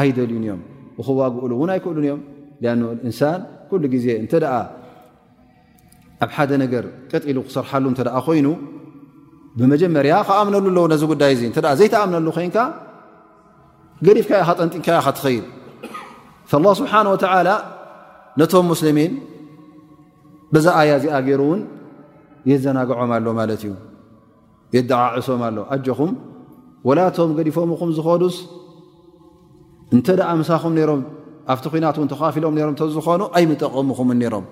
[0.00, 0.60] ኣይደልዩን እዮም
[1.06, 2.20] ክዋግኡሉ እውን ኣይክእሉን እዮም
[3.08, 3.38] እንሳን
[3.70, 4.32] ኩሉ ግዜ እንተ
[6.22, 8.46] ኣብ ሓደ ነገር ቀጢሉ ክሰርሓሉ ተ ኮይኑ
[9.60, 12.58] ብመጀመርያ ክኣምነሉ ኣለዎ ነዚ ጉዳይ እ እተ ዘይተኣምነሉ ኮይንካ
[14.06, 14.88] ገሊፍካ ካጠንጥንካ
[15.18, 15.46] ትኸይድ
[16.64, 17.48] ላه ስብሓን ወተዓላ
[18.40, 19.12] ነቶም ሙስልሚን
[20.52, 21.60] በዛ ኣያ እዚኣ ገይሩ እውን
[22.50, 23.72] የዘናግዖም ኣሎ ማለት እዩ
[24.74, 26.12] የዘዓዕሶም ኣሎ ኣጆኹም
[26.88, 28.36] ወላቶም ገዲፎምኹም ዝኮዱስ
[29.94, 31.02] እንተ ደኣ ምሳኹም ነሮም
[31.52, 34.44] ኣብቲ ኩናት እውን ተኻፊሎም ሮም እተዝኮኑ ኣይምጠቐምኹምን ነሮም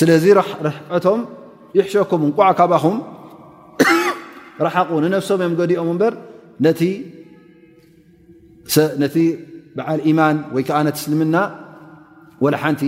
[0.00, 1.20] ስለዚ ርሕዐቶም
[1.78, 2.96] ይሕሸኩም ንቋዓ ካባኹም
[4.66, 6.12] ረሓቑ ንነፍሶም እዮም ገዲኦም እምበር
[9.04, 9.16] ነቲ
[9.82, 9.84] ዓ
[10.18, 11.36] ማ ይዓ ነስልምና
[12.62, 12.82] ሓንቲ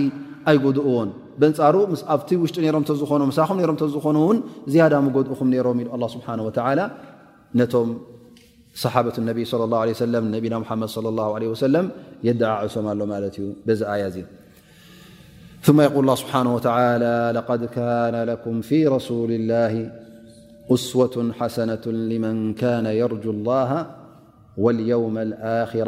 [0.51, 1.09] ኣይጎድእዎን
[1.51, 1.75] ንፃሩ
[2.13, 2.29] ኣ ሽጢ
[2.99, 3.01] ዝ
[3.95, 4.37] ዝኾኑን
[4.73, 4.93] ዝያዳ
[5.25, 6.17] ድኡኹም ሮም ኢ ስ
[7.61, 7.89] ነቶም
[8.85, 9.37] صሓة ى ና ድ
[11.05, 11.07] ى
[12.27, 13.25] የዓ ዕሶም ኣሎ ማ ዩ
[14.15, 14.17] ዚ
[15.67, 15.69] ብ
[18.45, 19.73] كም ف رسل له
[20.75, 23.69] أስወة ሓሰنة لمን كن يርج الله
[24.63, 25.87] وليو لራ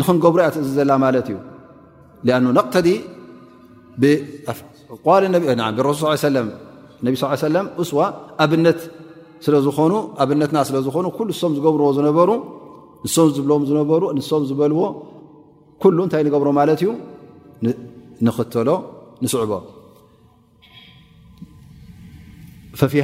[0.00, 1.36] ንክንገብሩ እያትእዚ ዘላ ማለት እዩ
[2.36, 2.88] ኣ ነቅተዲ
[5.78, 6.12] ልረሱነ
[7.54, 8.00] ለም እስዋ
[8.44, 8.80] ኣብነት
[9.44, 12.30] ስዝኑኣብነትና ስለዝኾኑ ኩሉ ሶም ዝገብርዎ ዝነበሩ
[13.04, 14.80] ንም ዝብሎም ዝነበሩ ንሶም ዝበልዎ
[15.82, 16.88] ኩሉ እንታይ ንገብሮ ማለት እዩ
[18.26, 18.68] ንኽተሎ
[19.22, 19.52] ንስዕቦ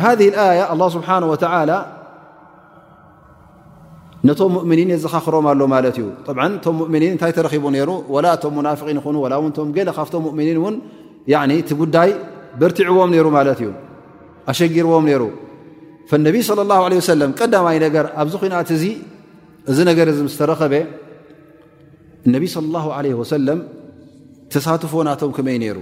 [0.02, 0.60] ሃذ ኣያ
[0.94, 1.24] ስብሓና
[1.70, 1.72] ላ
[4.28, 6.06] ነቶም ሙؤምኒን የዘኻኽሮም ኣሎ ማለት እዩ
[6.64, 10.74] ቶም ؤምኒን እንታይ ተረኪቡ ነሩ ወላ እቶም ሙናፍን ይኹኑ ላ ውቶም ገለ ካብቶም ؤምኒን እውን
[11.68, 12.10] ቲ ጉዳይ
[12.60, 13.70] በርቲዕዎም ነይሩ ማለት እዩ
[14.52, 15.22] ኣሸጊርዎም ነይሩ
[16.26, 18.84] ነብይ صለ لላه عه ሰለም ቀዳማይ ነገር ኣብዚ ኩናት እዚ
[19.70, 20.74] እዚ ነገር ዚ ምስ ተረኸበ
[22.26, 23.58] እነብ صለى له عለه ሰለም
[24.52, 25.78] ተሳትፎ ናቶም ከመይ ነይሩ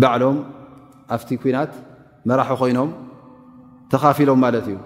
[0.00, 0.36] በዕሎም
[1.14, 1.72] ኣብቲ ኩናት
[2.28, 2.90] መራሒ ኮይኖም
[3.92, 4.76] ተካፊሎም ማለት እዩ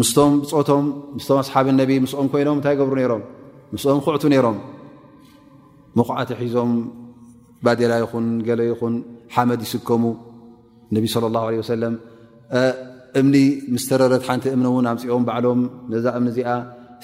[0.00, 0.84] ምስቶም ብፆቶም
[1.16, 3.22] ምስቶም ኣስሓብ ነቢ ምስኦም ኮይኖም እንታይ ገብሩ ነይሮም
[3.74, 4.56] ምስኦም ኩዕቱ ነይሮም
[5.98, 6.72] መቑዓት ሒዞም
[7.64, 8.94] ባዴላ ይኹን ገለ ይኹን
[9.34, 10.04] ሓመድ ይስከሙ
[10.90, 11.94] እነቢ ለ ላه ለ ወሰለም
[13.20, 13.34] እምኒ
[13.74, 15.60] ምስተረረት ሓንቲ እምኒ እውን ኣምፅኦም ባዕሎም
[15.94, 16.48] ነዛ እምኒ እዚኣ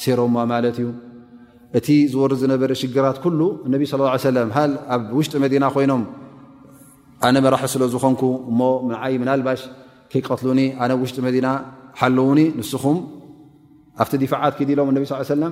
[0.04, 0.88] ሰሮምዋ ማለት እዩ
[1.78, 6.02] እቲ ዝወር ዝነበረ ሽግራት ኩሉ እነቢ ስለ ሰለም ሃል ኣብ ውሽጢ መዲና ኮይኖም
[7.28, 9.60] ኣነ መራሒ ስለ ዝኾንኩ እሞ ምንዓይ ምናልባሽ
[10.12, 11.46] ከቀትኒ ኣነ ውሽጢ መዲና
[12.00, 12.98] ሓልውኒ ንስኹም
[14.02, 14.96] ኣብቲ ዲፋዓት ክዲሎም እነ
[15.32, 15.42] صل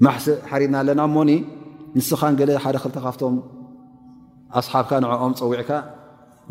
[0.04, 1.30] ማሲ ሓሪድና ኣለና ሞኒ
[1.98, 3.34] ንስኻን ገለ ሓደ ክልተ ካብቶም
[4.60, 5.72] ኣስሓብካ ንኦም ፀውዕካ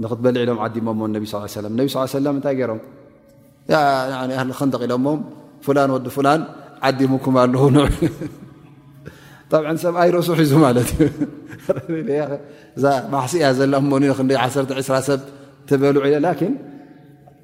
[0.03, 1.87] ንክትበል ኢሎም ዓዲሞሞ ቢ ስ ሰለም ነብ
[2.17, 2.81] ሰለም እንታይ ገይሮም
[4.61, 5.19] ክንደቂኢሎሞም
[5.67, 6.41] ፍላን ወዲ ፍላን
[6.89, 7.65] ዓዲሙኩም ኣለዉ
[9.53, 15.21] ጣብዕ ሰብ ኣይርእሱሕ እዙ ማለትማሕሲ እያ ዘላ ሞኒ ክ 120 ሰብ
[15.69, 16.53] ተበልዑ ኢ ላን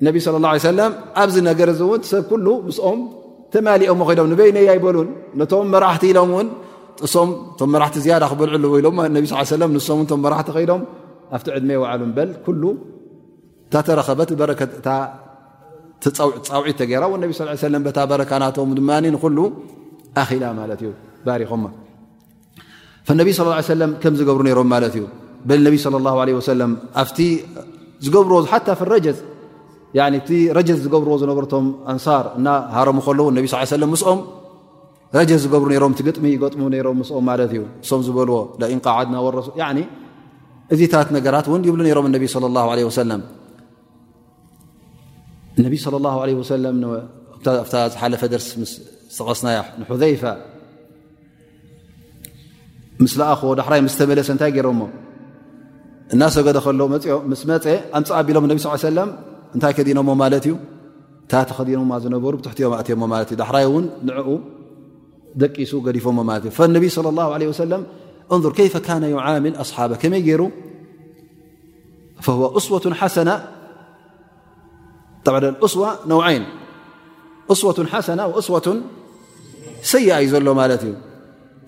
[0.07, 0.93] ነብ ስለ ላ ሰለም
[1.23, 2.99] ኣብዚ ነገር እውን ሰብ ሉ ምስኦም
[3.55, 5.09] ተማሊኦሞ ክዶም ንበይነ ይበሉን
[5.41, 6.49] ነቶም መራሕቲ ኢሎም ውን
[7.65, 9.19] እም ራቲ ዝያዳ ክበልዕልኢሎ ን
[10.27, 10.83] መራቲ ከዶም
[11.37, 12.49] ኣብቲ ዕድመ የባዓሉ በል ኩ
[13.75, 14.31] ታተረከበት
[16.49, 19.39] ፃውዒት ተገራ ነ ታ በረካናቶ ድማ ንሉ
[20.23, 20.93] ኣላ ማት እዩ
[21.27, 21.43] ባሪ
[23.21, 25.05] ነቢ ى ም ከም ዝገብሩ ነሮም ማለት እዩ
[25.65, 25.69] ነ
[26.53, 27.05] ى ለም ኣ
[28.05, 29.17] ዝገብርዎ ሓ ፈረጀዝ
[30.19, 34.21] እቲ ረጀት ዝገብርዎ ዝነብርቶም ኣንሳር እናሃረሙ ከለዉ ነቢ ስ ሰለም ምስኦም
[35.19, 38.37] ረጀት ዝገብሩ ሮም ቲ ገጥሚ ይገጥሙ ነይሮም ምስኦም ማለት እዩ ሶም ዝበልዎ
[38.75, 39.49] ኢን ቃዓድና ወረሱ
[40.75, 42.25] እዚታት ነገራት እውን ይብሉ ነሮም ነቢ
[42.57, 42.63] ላ
[43.11, 43.23] ለም
[45.59, 46.07] እነቢ ለ ላ
[46.65, 46.87] ለ
[47.63, 48.73] ኣብታ ዝሓለፈ ደርስ ምስ
[49.17, 49.49] ተቐስና
[49.81, 50.23] ንሑዘይፋ
[53.03, 54.83] ምስ ዝኣኾቦ ዳሕራይ ምስ ተመለሰ እንታይ ገይሮምሞ
[56.15, 56.87] እናሰገደ ከለዉ
[57.17, 57.67] ኦምስ መፀ
[57.99, 59.11] ኣንፅ ኣቢሎም ነብ ስ ሰለም
[59.55, 59.85] ن ن نر ت
[65.71, 67.83] ي ن فالنبي صلى الله عليه وسلم
[68.31, 70.43] نظر كيف كان يعامل أصحاب كم ير
[72.27, 72.81] فهو أصوة
[73.19, 73.35] سنة
[75.53, 76.43] الأصوة نوعين
[77.63, 77.79] صوة
[78.11, 78.67] سنة وأصوة
[79.95, 80.51] سيئ ل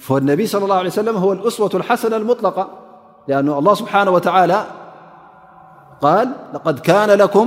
[0.06, 2.64] فالنبي صلىاله عليه سلم هو الأصوة الحسنة المطلقة
[3.28, 4.58] لأن الله سبحانه وتعالى
[6.06, 7.46] قال لقد كان لكم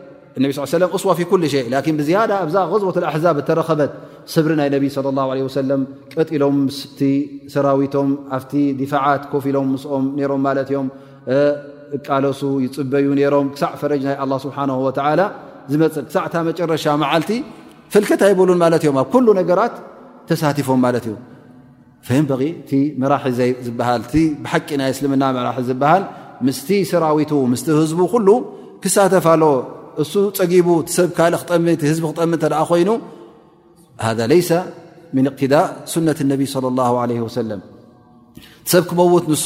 [0.37, 3.91] እነ ስ ሰም እስዋ ፊ ኩ ሸ ላን ብዝያዳ ኣብዛ ዝቦት ኣሕዛብ ተረኸበት
[4.33, 5.07] ስብሪ ናይ ነብ صለ
[5.59, 5.81] ሰለም
[6.17, 6.99] ቀጢሎም ስቲ
[7.53, 10.87] ሰራዊቶም ኣብቲ ዲፋዓት ኮፍ ኢሎም ምስኦም ሮም ማዮም
[12.07, 14.15] ቃለሱ ይፅበዩ ሮም ክሳዕ ፈረጅ ናይ
[14.45, 14.57] ስብሓ
[15.71, 17.31] ዝመፅ ክሳዕታ መጨረሻ መዓልቲ
[17.93, 19.75] ፍልከት ኣይብሉን ማለት ዮም ኣብ ኩሉ ነገራት
[20.29, 21.15] ተሳቲፎም ማለት እዩ
[22.07, 22.71] ፈንበ እቲ
[23.01, 26.03] መራሒ ዘይ ዝበሃል ቲ ብሓቂ ናይ እስልምና መራሒ ዝበሃል
[26.47, 28.27] ምስቲ ሰራዊቱ ምስ ህዝቡ ኩሉ
[28.83, 29.43] ክሳተፋሎ
[30.03, 32.89] እሱ ፀጊቡ ሰብ ካእ ክጠሚ ህዝቢ ክጠሚ ተ ኮይኑ
[34.05, 34.51] ሃذ ለሰ
[35.19, 37.51] እቅትዳእ ሱነት ነብ صى ه ع ሰለ
[38.71, 39.45] ሰብ ክመውት ንሱ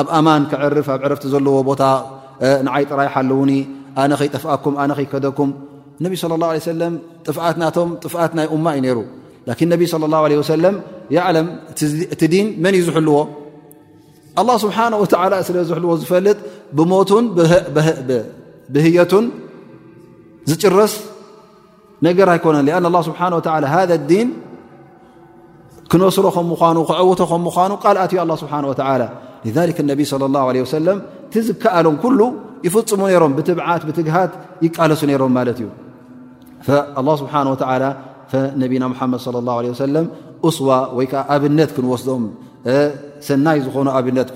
[0.00, 1.82] ኣብ ኣማን ክርፍ ኣብ ዕረፍቲ ዘለዎ ቦታ
[2.66, 3.50] ንዓይ ጥራይ ሓውኒ
[4.02, 5.50] ኣነ ከይጠፍአኩም ኣነ ይከደኩም
[6.02, 6.80] ነ ى ه ه ሰለ
[7.26, 8.98] ጥት ናቶ ጥት ናይ እማ እዩ ነሩ
[9.66, 9.74] ን ነ
[10.48, 10.76] ص ሰም ለም
[12.14, 13.16] እቲ ዲን መን እዩ ዝሕልዎ
[14.40, 14.84] ኣه ስብሓه
[15.32, 16.38] ላ ስለ ዝሕልዎ ዝፈልጥ
[16.76, 17.24] ብሞቱን
[18.74, 19.24] ብህየቱን
[20.50, 20.92] ዝጭረስ
[22.06, 23.34] ነገር ኣይኮነን አን ላ ስብሓን
[23.64, 24.28] ላ ሃذ ዲን
[25.92, 29.02] ክነስሮኸም ምኳኑ ክዕውቶኸም ምኳኑ ቃልኣትዩ ኣ ስብሓን ወተላ
[29.90, 30.98] ነብይ ለ ላه ሰለም
[31.34, 32.20] ቲዝከኣሎም ኩሉ
[32.66, 34.32] ይፍፅሙ ነይሮም ብትብዓት ብትግሃት
[34.64, 35.68] ይቃለሱ ነይሮም ማለት እዩ
[37.22, 37.32] ስብሓ
[38.62, 40.06] ነብና ሙሓመድ ለ ه ለ ሰለም
[40.48, 40.68] እስዋ
[40.98, 42.22] ወይ ከዓ ኣብነት ክንወስዶም
[43.26, 44.28] ሰናይ ዝኾኑ ኣብነት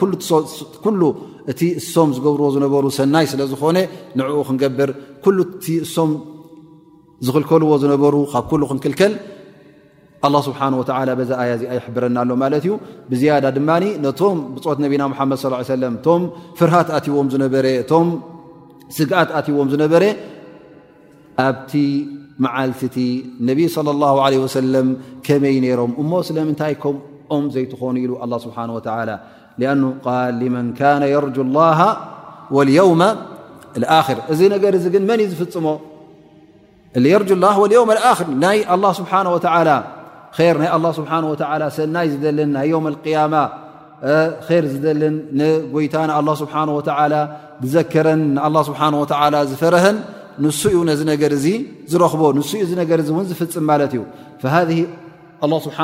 [1.50, 3.78] እቲ እሶም ዝገብርዎ ዝነበሩ ሰናይ ስለ ዝኮነ
[4.18, 4.90] ንዕኡ ክንገብር
[5.24, 6.10] ኩሉ ቲ እሶም
[7.26, 9.12] ዝክልከልዎ ዝነበሩ ካብ ኩሉ ክንክልከል
[10.26, 12.72] ኣላ ስብሓን ወላ በዛ ኣያ እዚ ኣይሕብረናኣሎ ማለት እዩ
[13.10, 15.40] ብዝያዳ ድማኒ ነቶም ብፆት ነቢና ሓመድ
[15.82, 16.22] ለ እቶም
[16.58, 18.08] ፍርሃት ኣትዎም ዝነበረ እቶም
[18.98, 20.04] ስግዓት ኣትዎም ዝነበረ
[21.46, 21.72] ኣብቲ
[22.44, 22.96] መዓልቲቲ
[23.48, 24.88] ነብ ስለ ላሁ ለ ወሰለም
[25.26, 29.08] ከመይ ነይሮም እሞ ስለምንታይ ከምኦም ዘይትኾኑ ኢሉ ኣላ ስብሓን ወተላ
[29.58, 31.96] لأن لن كن يرج الله
[32.52, 32.88] ليو
[34.32, 34.54] እዚ ነ
[35.12, 35.38] ን ዝፍ
[41.10, 41.16] ه
[41.50, 42.70] ه ሰናይ ልን ናይ
[44.02, 44.64] ل ር
[45.00, 45.16] ልን
[45.84, 45.94] ይታ
[46.98, 47.06] ه
[47.70, 49.98] ዘረን ه ዝፈረ ን
[50.88, 51.32] ነ
[51.90, 52.42] ዝረኽቦ ን
[53.30, 53.40] ዝፍፅ
[54.68, 54.80] እዩ
[55.44, 55.82] له ስብሓه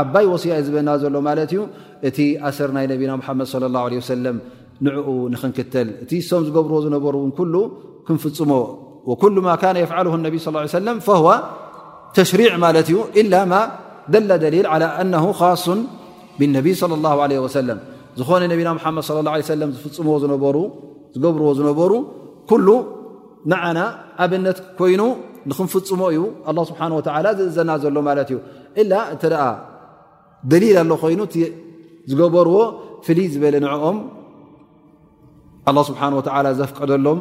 [0.00, 1.60] ዓባይ ወሲ ዝበና ዘሎ ማለት እዩ
[2.08, 2.18] እቲ
[2.48, 4.24] ኣስር ናይ ነብና መድ ه ሰለ
[4.86, 7.14] ንዕኡ ንክንክተል እቲ ሶም ዝገብርዎ ዝነበሩ
[7.54, 7.56] ሉ
[8.06, 8.50] ክንፍፅሞ
[9.22, 9.50] ኩل ማ
[9.82, 10.90] የፍዓል ነቢ صى ለ
[12.16, 13.54] ተሽሪዕ ማለት እዩ إላ ማ
[14.12, 15.64] ደ ደሊል لى نه خص
[16.38, 17.68] ብነብ صለى لله ه ሰለ
[18.18, 20.64] ዝኾነ ነና መድ ه ه
[21.14, 21.92] ዝገብርዎ ዝነበሩ
[22.48, 22.66] ኩሉ
[23.50, 23.78] መዓና
[24.22, 25.00] ኣብነት ኮይኑ
[25.50, 26.20] ንክንፍፅሞ እዩ
[26.50, 28.38] ኣላ ስብሓን ወላ ዝእዘና ዘሎ ማለት እዩ
[28.82, 29.22] ኢላ እንተ
[30.50, 31.36] ደሊል ኣለ ኮይኑ እቲ
[32.10, 32.56] ዝገበርዎ
[33.06, 33.98] ፍልይ ዝበለ ንዕኦም
[35.88, 37.18] ስብሓንላ ዘፍቀደሎም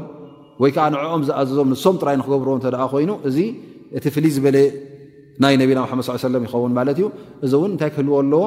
[0.61, 3.37] ወይ ከዓ ንዕኦም ዝኣዘዞም ንሶም ጥራይ ንክገብርዎ ተ ኮይኑ እዚ
[3.97, 4.57] እቲ ፍልይ ዝበለ
[5.43, 7.05] ናይ ነቢና መድ ስ ሰለም ይኸውን ማለት እዩ
[7.45, 8.41] እዚ እውን እንታይ ክህልወ ኣለዎ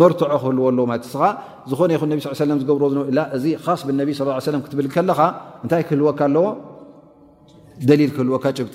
[0.00, 1.22] መርትዖ ክህልዎኣሎ ማለት ስኻ
[1.70, 2.88] ዝኾነ ይኹ ነ ስ ሰለ ዝገብርዎ
[3.36, 5.20] እዚ ካስ ብነቢ ስ ሰለም ክትብል ከለካ
[5.64, 6.46] እንታይ ክህልወካ ኣለዎ
[7.88, 8.74] ደሊል ክህልወካ ጭብጢ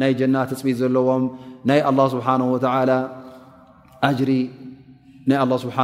[0.00, 1.24] ናይ ጀና ተፅቢት ዘለዎም
[1.70, 2.26] ናይ ه ስብሓ
[4.06, 4.30] ኣጅሪ
[5.30, 5.76] ናይ ስሓ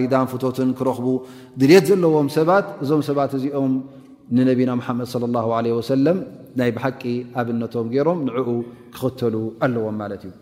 [0.00, 1.06] ሪዳን ፍትን ክረኽቡ
[1.60, 3.74] ድልት ዘለዎም ሰባት እዞም ሰባት እዚኦም
[4.38, 5.16] ንነቢና መድ ص
[5.92, 6.18] ሰለም
[6.60, 7.02] ናይ ብሓቂ
[7.42, 8.48] ኣብነቶም ገይሮም ንኡ
[8.96, 9.34] ክኽተሉ
[9.66, 10.34] ኣለዎም ማለት እዩ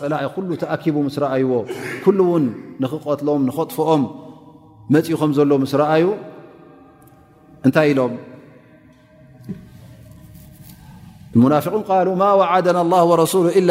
[0.00, 0.14] ፀላ
[0.62, 1.60] ተኣك ዎ
[2.06, 2.20] ل
[2.80, 4.02] ን ክቆትሎም ጥفኦም
[5.20, 5.44] ኹም ዘ
[5.94, 6.04] አዩ
[7.68, 8.12] እታይ ኢሎም
[11.88, 11.90] ق
[12.40, 13.70] وعد الله ورسل إل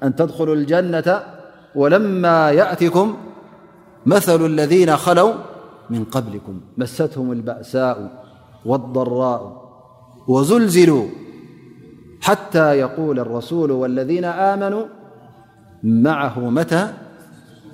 [0.08, 1.08] ን ተድخل الجنة
[1.80, 2.24] وለማ
[2.60, 3.08] يأتኩም
[4.12, 4.72] መثل اለذ
[5.18, 5.28] ለው
[5.90, 8.24] منلكممستهم البأساء
[8.64, 9.64] والضراء
[10.28, 11.06] وزلزلوا
[12.20, 14.84] حتى يقول الرسول والذين آمنوا
[15.82, 16.92] معه متى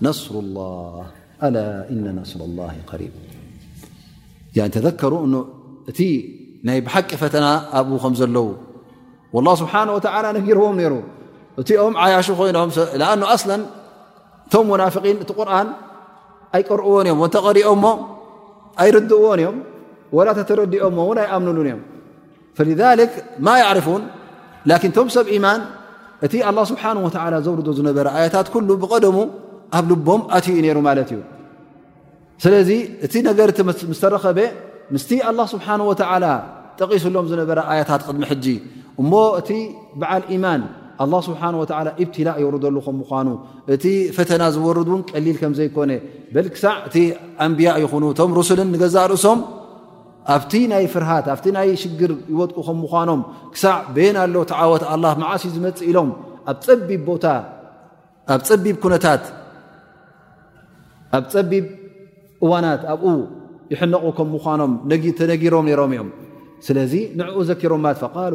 [0.03, 1.07] نصر الله
[1.43, 5.45] ألا إن نصر الله قريبعن تذكرو أن
[6.81, 8.55] بحفتنا بمزل
[9.33, 10.39] والله سبحانه وتعالى
[12.99, 13.59] لأن ألا
[14.51, 15.67] ثم منافقينقرآن
[16.57, 17.85] ኣይቀርእዎን እዮ ተዲኦሞ
[18.83, 19.05] ኣይእዎን
[19.39, 19.57] እዮም
[20.51, 20.85] ተረዲኦ
[21.27, 21.81] ኣይኣምሉ እዮም
[22.57, 23.13] فلذك
[23.47, 24.03] ማ يعرፉን
[24.83, 25.61] كن ቶም ሰብ يማን
[26.25, 29.17] እቲ لله ስሓه ዘር ዝነበረ ታት ل ብቀደሙ
[29.79, 31.21] ኣብ ልቦም ኣትዩ ነሩ ማት እዩ
[32.43, 32.71] ስለዚ
[33.07, 33.41] እቲ ነገ
[34.03, 34.39] ስረከበ
[34.95, 35.81] ምስ الله ስብሓه
[36.81, 38.25] ጠቂሱሎም ዝነበረ ኣيታት ድሚ
[39.01, 39.51] እሞ እቲ
[40.01, 40.63] በዓል يማን
[41.03, 43.29] ኣላه ስብሓን ወላ እብትላእ የወርደሉ ከም ምኳኑ
[43.75, 43.85] እቲ
[44.17, 45.93] ፈተና ዝወርድ እውን ቀሊል ከም ዘይኮነ
[46.35, 46.97] በል ክሳዕ እቲ
[47.45, 49.39] ኣንብያ ይኹኑ እቶም ርስልን ንገዛእ ርእሶም
[50.37, 53.21] ኣብቲ ናይ ፍርሃት ኣብቲ ናይ ሽግር ይወጥቁ ከም ምኳኖም
[53.55, 56.11] ክሳዕ ቤና ኣሎ ተዓወት ኣላ መዓስ ዝመፅእ ኢሎም
[56.53, 57.27] ኣብ ፀቢብ ቦታ
[58.35, 59.25] ኣብ ፀቢብ ኩነታት
[61.19, 61.65] ኣብ ፀቢብ
[62.45, 63.05] እዋናት ኣብኡ
[63.73, 64.73] ይሕነቑ ከም ምኳኖም
[65.21, 66.11] ተነጊሮም ነይሮም እዮም
[66.67, 68.33] ስለዚ ንዕኡ ዘኪሮማት ቃሉ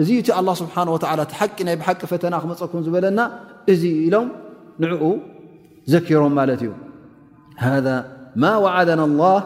[0.00, 1.04] እዚዩ ቲ ኣ ስብሓ እቲ
[1.40, 3.20] ሓቂ ናይ ብሓቂ ፈተና ክመፀኩም ዝበለና
[3.72, 4.26] እዚ ኢሎም
[4.82, 5.02] ንዕኡ
[5.92, 6.70] ዘኪሮም ማለት እዩ
[7.64, 7.86] ሃذ
[8.42, 9.38] ማ ዋዓደና ላه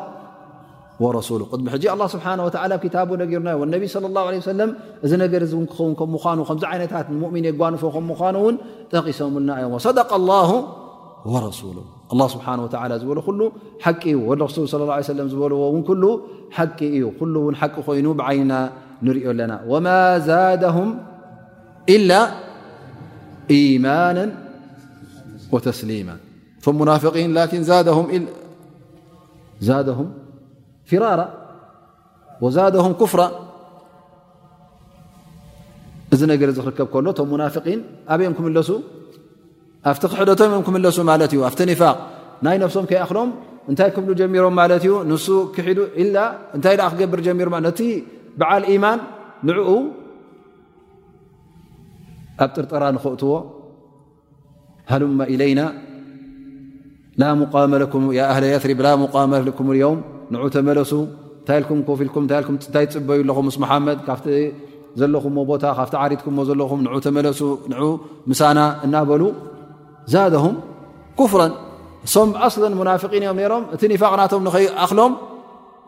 [1.05, 1.85] ወረሱሉ ቅድሚ ሕጂ
[2.15, 2.33] ስብሓه
[2.75, 3.83] ኣብታቡ ነጊርና ነቢ
[4.15, 4.71] ለ ه ሰለም
[5.05, 8.55] እዚ ነገር ክኸውን ከም ምኑ ከምዚ ዓይነታት ንሙእሚን የጓንፎ ከም ምኳኑውን
[8.95, 10.41] ጠቂሶምልና እዮም ሰደቀ ላ
[11.33, 11.77] ወረሱሉ
[12.35, 12.47] ስብሓ
[13.03, 13.41] ዝበ ኩሉ
[13.85, 16.03] ሓቂ ዩ ወርሱል ه ዝበልዎ ውን ኩሉ
[16.59, 18.53] ሓቂ እዩ ኩሉ ውን ሓቂ ኮይኑ ብዓይና
[19.03, 20.81] ه
[21.99, 22.11] إل
[23.51, 24.19] يማن
[25.53, 26.09] وተسليم
[26.65, 26.67] ቶ
[29.99, 30.01] ه
[30.91, 31.21] ፍራر
[32.45, 33.21] وده كፍራ
[36.15, 37.43] እዚ ነ ክርከብ ሎ ቶ ና
[38.19, 38.69] ኣም ክለሱ
[39.91, 41.05] ኣቲ ክሕደቶ ክሱ
[41.73, 41.97] እ ፋق
[42.45, 43.31] ናይ ነفሶም ከይأክሎም
[43.71, 45.13] እታይ ክብ ጀሚሮም ማ እዩ ን
[45.55, 45.57] ክ
[46.65, 47.49] ታይ ክገብር ሚሮ
[48.41, 48.99] ብዓል ኢማን
[49.49, 49.69] ንዕኡ
[52.45, 53.33] ኣብ ጥርጠራ ንክእትዎ
[54.91, 55.61] ሃሉማ ኢለይና
[57.39, 57.49] ም
[58.31, 58.73] ኣ የሪ
[59.03, 59.99] ሙቃመኩምዮም
[60.35, 60.93] ንዑ ተመለሱ
[61.39, 64.27] እንታይ ኢኩም ኮፊ ኢልኩም ታ ኢእንታይ ፅበዩ ኣለኹም ስ መሓመድ ካብቲ
[65.01, 67.75] ዘለኹምዎ ቦታ ካብቲ ዓሪትኩምዎ ዘለኹም ን ተመለሱ ን
[68.31, 69.23] ምሳና እናበሉ
[70.13, 70.55] ዛደም
[71.19, 71.53] ኩፍረን
[72.15, 75.13] ሶም ዓስረን ሙናፍቂን እዮም ነይሮም እቲ ኒፋቅ ናቶም ንኸይኣኽሎም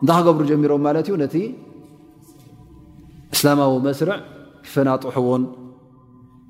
[0.01, 1.25] እንታ ክገብሩ ጀሚሮም ማለት እዩ ነ
[3.35, 4.17] እسلمዊ مسرع
[4.73, 5.27] ፈنطحዎ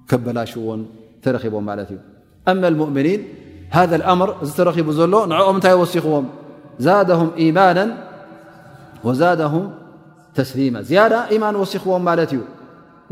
[0.10, 0.68] كበላሽዎ
[1.24, 1.86] ተرቦم እ
[2.52, 3.20] أما المؤمنين
[3.78, 6.26] هذا الأمر እ ترب ዘሎ نعኦ ታይ وዎم
[7.02, 7.80] ادهم إيمن
[9.08, 9.64] وزادهم
[10.38, 12.34] ተسليم زية إيمان وسዎም እዩ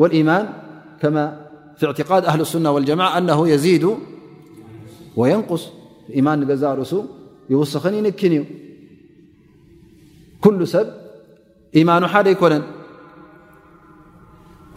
[0.01, 0.45] والإيمان
[1.01, 1.03] ك
[1.77, 3.85] في اعتقاد أهل السنة والجماعة أنه يزيد
[5.21, 5.63] وينقص
[6.17, 6.93] إيمان ዛ رእሱ
[7.53, 8.33] يوስኽ ينكن
[10.43, 10.87] كل ሰብ
[11.77, 12.63] إيمان ሓደ ይكن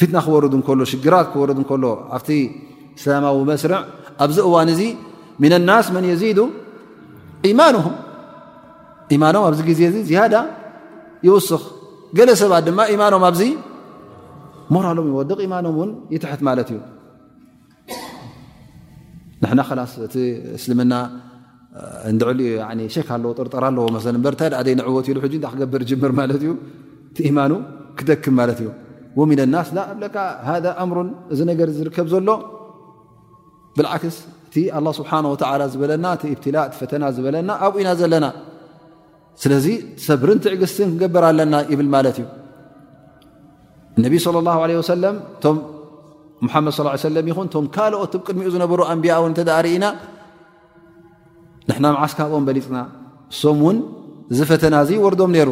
[0.00, 0.16] ፍትና
[0.66, 1.78] ክር ሽራት ክር ኣ
[3.26, 3.80] ላዊ መስርዕ
[4.24, 4.82] ኣብዚ እዋን እዚ
[5.50, 6.38] ن ናስ መን يዚد
[7.60, 7.62] ማ
[9.22, 10.22] ማኖ ኣብዚ ዜ ዝያ
[11.26, 11.62] ይስኽ
[12.18, 13.40] ገለ ሰባት ድማ ማኖም ኣዚ
[14.86, 15.76] ራሎም ይወድቅ ማኖም
[16.14, 16.78] ይትት ማት እዩ
[19.42, 19.60] ንና
[19.92, 20.24] ስ እ
[20.58, 20.94] እስልምና
[22.86, 23.86] ዕ ሸክ ኣ ጥርጥር ኣለዎ
[24.40, 24.50] ታይ
[24.96, 25.06] ወት
[25.52, 25.82] ክገብር
[26.32, 26.56] ር ዩ
[27.16, 27.52] ቲ ማኑ
[27.98, 28.68] ክደክም ት እዩ
[29.30, 30.98] ምን ናስ ላ ኣብለካ ሃ ኣምሩ
[31.32, 32.30] እዚ ነገር ዝርከብ ዘሎ
[33.76, 34.16] ብልዓክስ
[34.48, 38.26] እቲ ኣላ ስብሓ ወላ ዝበለና እቲ እብትላእ ቲ ፈተና ዝበለና ኣብኡኢና ዘለና
[39.42, 39.66] ስለዚ
[40.06, 42.26] ሰብ ርንትዕግስትን ክገበር ኣለና ይብል ማለት እዩ
[43.98, 45.56] እነቢይ صለ ላه ለ ወሰለም ቶም
[46.44, 46.70] ሙሓድ
[47.08, 49.84] ሰለም ይኹን ቶም ካልኦት ትብቅድሚኡ ዝነበሩ ኣንብያ ን እተርኢና
[51.68, 52.78] ንሕና መዓስካብኦም በሊፅና
[53.34, 53.78] እሶም እውን
[54.38, 55.50] ዝፈተና እዚ ወርዶም ነይሩ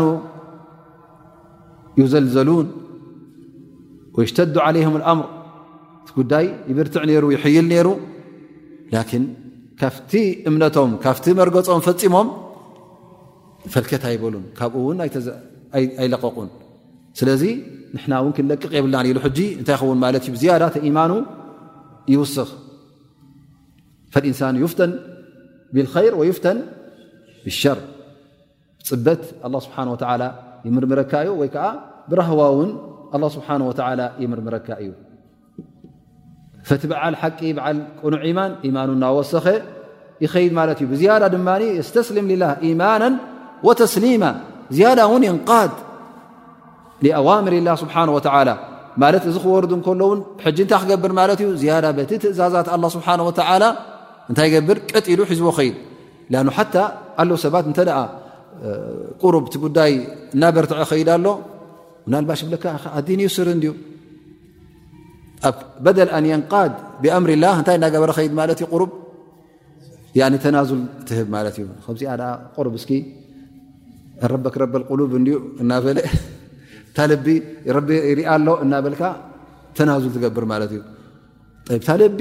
[0.00, 0.02] ኑ
[2.00, 2.66] يዘልዘሉን
[4.16, 5.26] ويሽተዱ علهም اأምር
[6.02, 7.88] እቲ ጉዳይ يብርትዕ ሩ يይል ነይሩ
[8.94, 9.22] لكን
[9.80, 10.12] ካብቲ
[10.48, 12.28] እምነቶም ካብቲ መርገፆም ፈፂሞም
[13.72, 14.84] ፈልከት ኣይበሉን ካብኡ
[16.00, 16.48] ኣይለቐቁን
[17.18, 17.42] ስለዚ
[17.96, 19.28] ንና ውን ክንለቅቕ የብና ሉ ሕ
[19.60, 21.12] እንታይ ኸውን ለት ዝያዳ ተيማኑ
[22.14, 22.48] ይوስኽ
[24.12, 24.92] فالእንሳن يፍተን
[25.74, 26.58] ብالር ويፍተን
[27.44, 27.78] ብالሸር
[28.88, 29.96] ፅበት الله ስብሓه و
[31.12, 31.66] ካዩ ወይ ዓ
[32.10, 32.40] ብረهዋ
[33.22, 34.92] له ه ርካ እዩ
[36.82, 37.02] ቲ በዓ
[37.36, 37.38] ቂ
[38.02, 39.32] ቁኑዕ يማን يማኑ ናወሰ
[40.24, 41.36] ይኸድ ት ዩ ዳ ድ
[41.80, 43.02] يስተስልም ላه يማና
[43.66, 44.24] وተስሊማ
[44.76, 45.72] ዝيዳ ን اقድ
[47.04, 48.18] لዋምር له ስሓه و
[49.02, 49.64] ማት እዚ ክወር
[50.16, 50.20] ን
[50.58, 51.48] ታይ ክገብር ት ዩ
[52.10, 53.30] ቲ ትእዛዛት له ስه و
[54.32, 54.76] እታይ ገብር
[55.18, 55.48] ሉ ሒዝዎ
[56.74, 56.76] ድ
[57.20, 57.90] ኣለ ሰባት ተ
[59.22, 59.92] ቁሩብ ቲ ጉዳይ
[60.34, 61.26] እናበርት ከይድ ኣሎ
[62.06, 62.64] ምናልባሽ ብለካ
[62.98, 63.60] ኣዲንዩ ስር እን
[65.48, 66.52] ኣብ በደል ኣን የንድ
[67.02, 68.84] ብኣምር ላ እንታይ እናገበረ ይድ ማትእዩ ር
[70.44, 72.02] ተናዙል ትህብ ማት እዩ ከዚ
[72.56, 72.92] ቁር እስኪ
[74.32, 75.32] ረበክረበ ሉብ እ
[75.62, 77.28] እናበታሪ
[78.34, 78.94] ኣሎ እናበል
[79.78, 80.80] ተናዙል ትገብር ማት እዩ
[81.86, 82.18] ታለቢ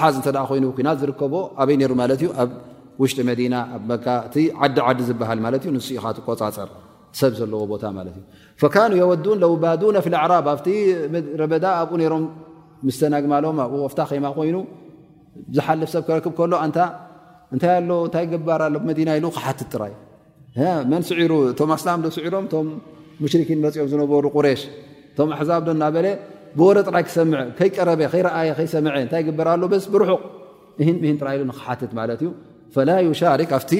[0.00, 2.50] ሓዝ እተ ኮይኑ ኩናት ዝርከቦ ኣበይ ሩ ማት ዩ ኣብ
[3.00, 6.68] ውሽጢ መዲና ኣ መእቲ ዓዲ ዓዲ ዝበሃል ማ ንስኢ ካትቆፃፀር
[7.18, 8.20] ሰብ ዘለዎ ቦታማትእዩ
[8.74, 10.66] ካኑ የወዱን ለው ባዱና ፊ ልኣዓራብ ኣብቲ
[11.40, 12.24] ረበዳ ኣብኡ ሮም
[12.86, 14.56] ምስተናግማሎም ኣ ፍታ ከማ ኮይኑ
[15.56, 16.68] ዝሓልፍ ሰብ ክረክብ ከሎ እ
[18.06, 19.92] እታ ገባር ሎ መና ኢሉ ክሓትት ራይ
[20.90, 22.66] መን ስዒሩ እቶም ኣስላም ዶ ስዕሮም ቶም
[23.22, 24.62] ሙሽርኪን መፂኦም ዝነበሩ ቁሬሽ
[25.12, 26.06] እቶም ኣሕዛብ ዶ እናበለ
[26.58, 30.20] ብወሮ ጥራይ ክሰምዐ ከይቀረበ ከይረኣየ ከይሰምዐ እታይ ይግበር ኣሎ ስ ብርሑቕ
[30.86, 32.30] ሂ ራሂሉ ንክሓትት ማለት እዩ
[32.88, 33.72] ላ ሻርክ ኣብቲ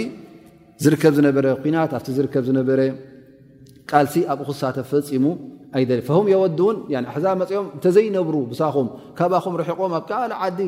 [0.85, 2.81] ዝርከብ ዝነበረ ት ኣ ዝርከብ ዝነበረ
[3.91, 5.25] ቃልሲ ኣብኡ ክሳተፈፂሙ
[5.79, 6.01] ኣይደለ
[6.33, 6.77] የወዱውን
[7.11, 8.89] ኣሕዛብ መፅኦም እተዘይነብሩ ብሳኹም
[9.21, 10.59] ካብኹም ርሕቆም ኣብ ካልእ ዓዲ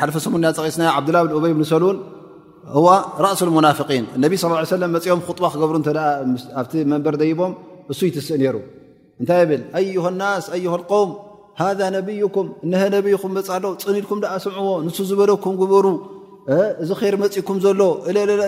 [0.00, 1.98] ሓፈሙ ና ፀቂስና ብላ ብ በይ ሰሉን
[3.24, 4.36] ራእሱ ናን ነቢ
[5.16, 7.52] ኦም ክብሩኣቲ መንበር ይቦም
[7.94, 8.58] እሱ ይትስእ ሩ
[9.20, 9.62] እንታይ ብል
[10.32, 11.24] ኣ ስ ኣ
[11.60, 12.46] ሃ ነብይኩም
[13.04, 15.86] ብይኹም መፃሎ ፅኒድኩም ኣ ስምዕዎ ንሱ ዝበለኩም ግበሩ
[16.82, 17.80] እዚ ር መፅእኩም ዘሎ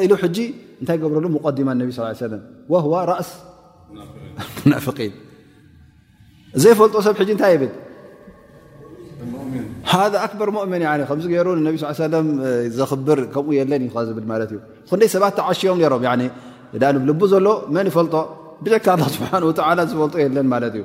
[0.07, 0.13] ኢሉ
[0.81, 2.35] እንታይ ገብረሉ ቀዲማ ብ ስ ሰለ
[3.13, 3.31] ራእስ
[4.73, 4.83] ናን
[6.63, 7.73] ዘይፈልጦ ሰብ እታይ ብል
[10.25, 10.85] ኣበር ሞእን
[11.49, 11.81] ሩ
[13.23, 14.27] ርከየለን ዝብል
[14.93, 17.47] ክደይ ሰባት ተዓሽቦም ሮምል ዘሎ
[17.77, 18.09] መን ይፈል
[18.65, 20.85] ብካ ሓ ዝፈልጦ የለን ት እዩ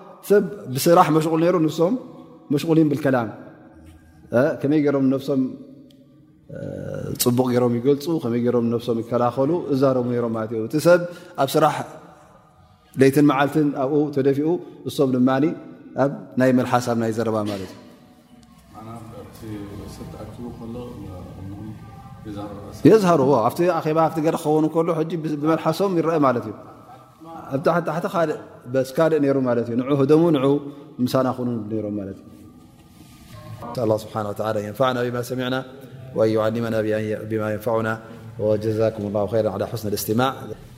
[0.29, 0.43] ሰብ
[0.75, 1.93] ብስራሕ መሽቁል ሩ ንሶም
[2.53, 3.29] መሽቁሊን ብልከላም
[4.61, 5.41] ከመይ ገይሮም ነፍሶም
[7.23, 11.01] ፅቡቕ ገሮም ይገልፁ ከመይ ሮም ነፍሶም ይከላኸሉ እዘረቡ ሮም ዩ እቲ ሰብ
[11.43, 11.75] ኣብ ስራሕ
[13.01, 14.49] ለይትን መዓልትን ኣብኡ ተደፊኡ
[14.89, 15.29] እሶም ድማ
[16.05, 16.11] ኣብ
[16.41, 17.71] ናይ መልሓሳብ ናይ ዘረባ ማለት
[22.87, 23.49] እዩየዝርዎ ኣ
[23.89, 24.91] ኣባ ቲ ክኸውን ሎ
[25.41, 26.53] ብመልሓሶም ይረአ ማለት እዩ
[27.51, 27.53] ق
[28.89, 30.33] س ق ر ن
[31.05, 32.15] ن
[33.85, 35.59] الله سبحانه وتعالى أن ينفعنا بما سمعنا
[36.15, 36.77] وأن يعلمنا
[37.31, 37.93] بما ينفعنا
[38.45, 40.70] وجزاكم الله خيرا على حسن الاستماع